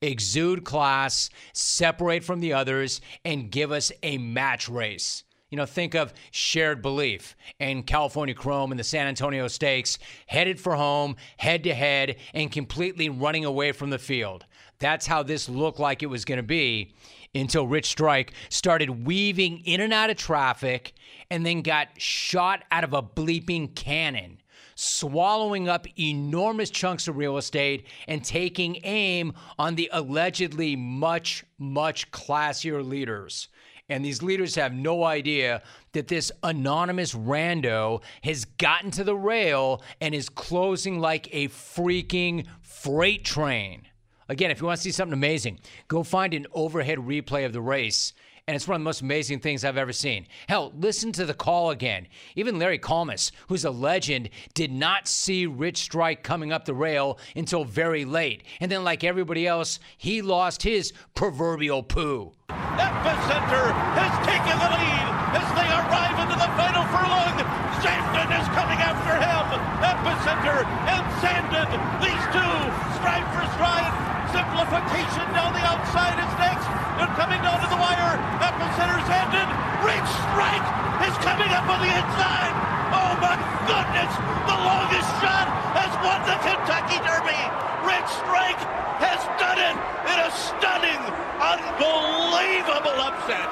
[0.00, 5.24] exude class, separate from the others, and give us a match race.
[5.50, 10.58] You know, think of shared belief and California Chrome and the San Antonio Stakes headed
[10.58, 14.46] for home, head to head, and completely running away from the field.
[14.80, 16.94] That's how this looked like it was going to be
[17.34, 20.94] until Rich Strike started weaving in and out of traffic
[21.30, 24.38] and then got shot out of a bleeping cannon,
[24.74, 32.10] swallowing up enormous chunks of real estate and taking aim on the allegedly much, much
[32.10, 33.48] classier leaders.
[33.88, 35.62] And these leaders have no idea
[35.92, 42.46] that this anonymous rando has gotten to the rail and is closing like a freaking
[42.62, 43.86] freight train.
[44.28, 45.58] Again, if you want to see something amazing,
[45.88, 48.12] go find an overhead replay of the race.
[48.46, 50.26] And it's one of the most amazing things I've ever seen.
[50.48, 52.06] Hell, listen to the call again.
[52.36, 57.18] Even Larry Collmus, who's a legend, did not see Rich Strike coming up the rail
[57.34, 58.42] until very late.
[58.60, 62.32] And then, like everybody else, he lost his proverbial poo.
[62.50, 65.08] Epicenter has taken the lead
[65.40, 67.40] as they arrive into the final furlong.
[67.80, 69.44] Zandon is coming after him.
[69.80, 71.68] Epicenter and Zandon,
[72.04, 72.54] these two,
[73.00, 74.13] stride for stride.
[74.34, 76.66] Simplification down the outside is next.
[76.98, 78.18] They're coming down to the wire.
[78.42, 79.46] Epicenter's ended.
[79.86, 80.66] Rich Strike
[81.06, 82.54] is coming up on the inside.
[82.90, 83.38] Oh my
[83.70, 84.10] goodness!
[84.50, 85.46] The longest shot
[85.78, 87.38] has won the Kentucky Derby.
[87.86, 88.58] Rich Strike
[88.98, 89.76] has done it
[90.10, 91.02] in a stunning,
[91.38, 93.46] unbelievable upset.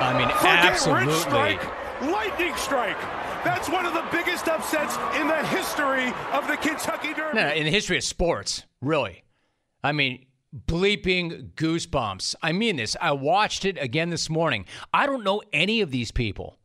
[0.00, 1.12] I mean, Forget absolutely.
[1.12, 1.62] Rich Strike,
[2.08, 3.00] lightning strike.
[3.44, 7.36] That's one of the biggest upsets in the history of the Kentucky Derby.
[7.36, 9.24] No, in the history of sports, really.
[9.82, 10.26] I mean,
[10.66, 12.34] bleeping goosebumps.
[12.42, 12.96] I mean this.
[13.00, 14.64] I watched it again this morning.
[14.92, 16.58] I don't know any of these people.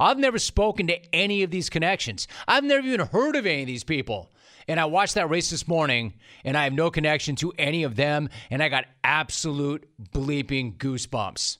[0.00, 2.28] I've never spoken to any of these connections.
[2.46, 4.30] I've never even heard of any of these people.
[4.68, 6.14] And I watched that race this morning,
[6.44, 11.58] and I have no connection to any of them, and I got absolute bleeping goosebumps.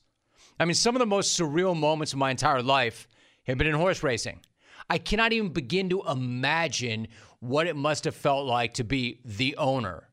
[0.61, 3.09] I mean, some of the most surreal moments of my entire life
[3.45, 4.41] have been in horse racing.
[4.91, 7.09] I cannot even begin to imagine
[7.41, 10.08] what it must have felt like to be the owner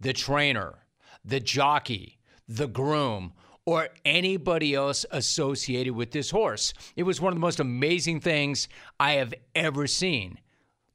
[0.00, 0.78] the trainer,
[1.24, 3.32] the jockey, the groom,
[3.66, 6.72] or anybody else associated with this horse.
[6.96, 10.38] It was one of the most amazing things I have ever seen.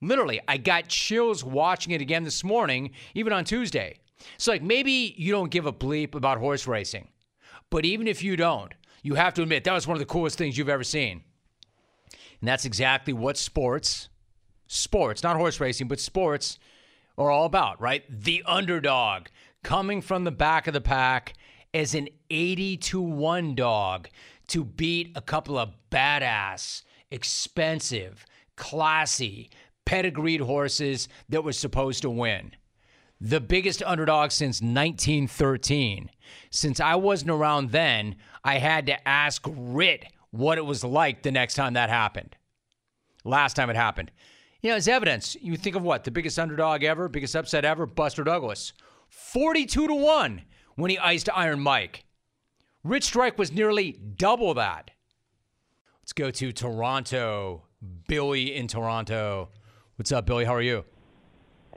[0.02, 4.00] Literally, I got chills watching it again this morning, even on Tuesday.
[4.38, 7.08] So, like, maybe you don't give a bleep about horse racing,
[7.70, 10.38] but even if you don't, you have to admit that was one of the coolest
[10.38, 11.24] things you've ever seen.
[12.12, 14.10] And that's exactly what sports,
[14.68, 16.60] sports, not horse racing, but sports
[17.18, 18.04] are all about, right?
[18.10, 19.28] The underdog
[19.64, 21.34] coming from the back of the pack
[21.74, 24.08] as an 80 to 1 dog
[24.48, 29.50] to beat a couple of badass, expensive, classy,
[29.86, 32.52] pedigreed horses that were supposed to win.
[33.22, 36.12] The biggest underdog since 1913.
[36.50, 41.32] Since I wasn't around then, I had to ask Rit what it was like the
[41.32, 42.36] next time that happened.
[43.24, 44.12] Last time it happened.
[44.66, 46.06] You know, as evidence, you think of what?
[46.06, 48.74] The biggest underdog ever, biggest upset ever, Buster Douglas.
[49.10, 50.42] 42 to 1
[50.74, 52.04] when he iced Iron Mike.
[52.84, 54.90] Rich Strike was nearly double that.
[56.02, 57.68] Let's go to Toronto.
[58.08, 59.50] Billy in Toronto.
[59.98, 60.46] What's up, Billy?
[60.46, 60.84] How are you?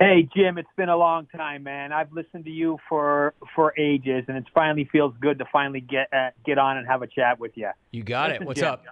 [0.01, 1.93] Hey Jim, it's been a long time, man.
[1.93, 6.09] I've listened to you for for ages, and it finally feels good to finally get
[6.11, 7.68] uh, get on and have a chat with you.
[7.91, 8.47] You got Listen, it.
[8.47, 8.72] What's Jim.
[8.72, 8.84] up?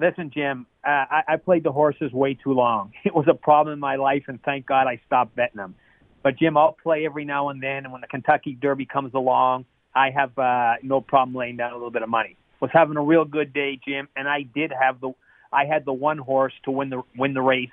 [0.00, 2.92] Listen, Jim, uh, I, I played the horses way too long.
[3.04, 5.74] It was a problem in my life, and thank God I stopped betting them.
[6.22, 9.66] But Jim, I'll play every now and then, and when the Kentucky Derby comes along,
[9.94, 12.36] I have uh, no problem laying down a little bit of money.
[12.60, 15.12] Was having a real good day, Jim, and I did have the
[15.52, 17.70] I had the one horse to win the win the race.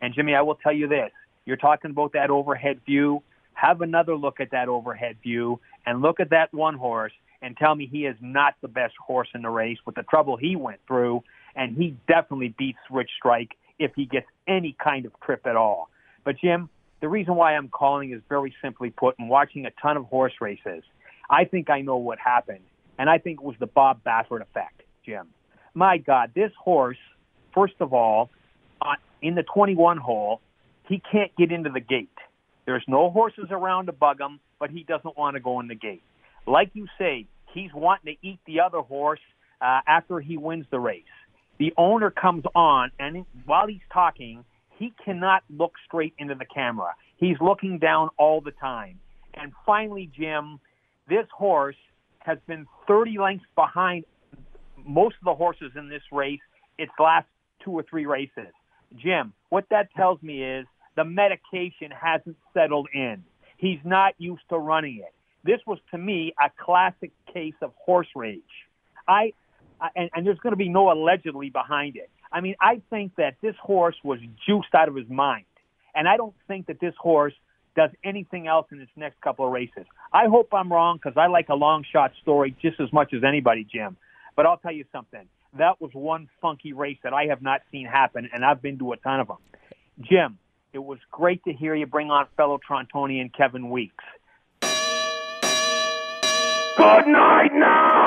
[0.00, 1.10] And Jimmy, I will tell you this:
[1.44, 3.22] you're talking about that overhead view.
[3.54, 7.12] Have another look at that overhead view and look at that one horse
[7.42, 10.36] and tell me he is not the best horse in the race with the trouble
[10.36, 11.22] he went through
[11.56, 15.88] and he definitely beats Rich Strike if he gets any kind of trip at all.
[16.24, 16.68] But Jim,
[17.00, 20.34] the reason why I'm calling is very simply put, and watching a ton of horse
[20.40, 20.82] races,
[21.30, 22.64] I think I know what happened,
[22.98, 25.28] and I think it was the Bob Baffert effect, Jim.
[25.74, 26.98] My God, this horse,
[27.54, 28.30] first of all,
[28.82, 30.40] on in the 21 hole,
[30.88, 32.08] he can't get into the gate.
[32.66, 35.74] There's no horses around to bug him, but he doesn't want to go in the
[35.74, 36.02] gate.
[36.46, 39.20] Like you say, he's wanting to eat the other horse
[39.60, 41.04] uh, after he wins the race.
[41.60, 44.46] The owner comes on, and while he's talking,
[44.78, 46.94] he cannot look straight into the camera.
[47.18, 48.98] He's looking down all the time.
[49.34, 50.58] And finally, Jim,
[51.06, 51.76] this horse
[52.20, 54.06] has been 30 lengths behind
[54.86, 56.40] most of the horses in this race
[56.78, 57.26] its last
[57.62, 58.54] two or three races.
[58.96, 63.22] Jim, what that tells me is the medication hasn't settled in.
[63.58, 65.12] He's not used to running it.
[65.44, 68.40] This was to me a classic case of horse rage.
[69.06, 69.34] I,
[69.94, 72.10] and, and there's going to be no allegedly behind it.
[72.32, 75.46] I mean, I think that this horse was juiced out of his mind,
[75.94, 77.34] and I don't think that this horse
[77.76, 79.86] does anything else in its next couple of races.
[80.12, 83.22] I hope I'm wrong because I like a long shot story just as much as
[83.24, 83.96] anybody, Jim.
[84.36, 85.26] But I'll tell you something.
[85.58, 88.92] That was one funky race that I have not seen happen, and I've been to
[88.92, 89.38] a ton of them.
[90.00, 90.38] Jim,
[90.72, 94.04] it was great to hear you bring on fellow Trontonian Kevin Weekes.
[96.76, 97.99] Good night now.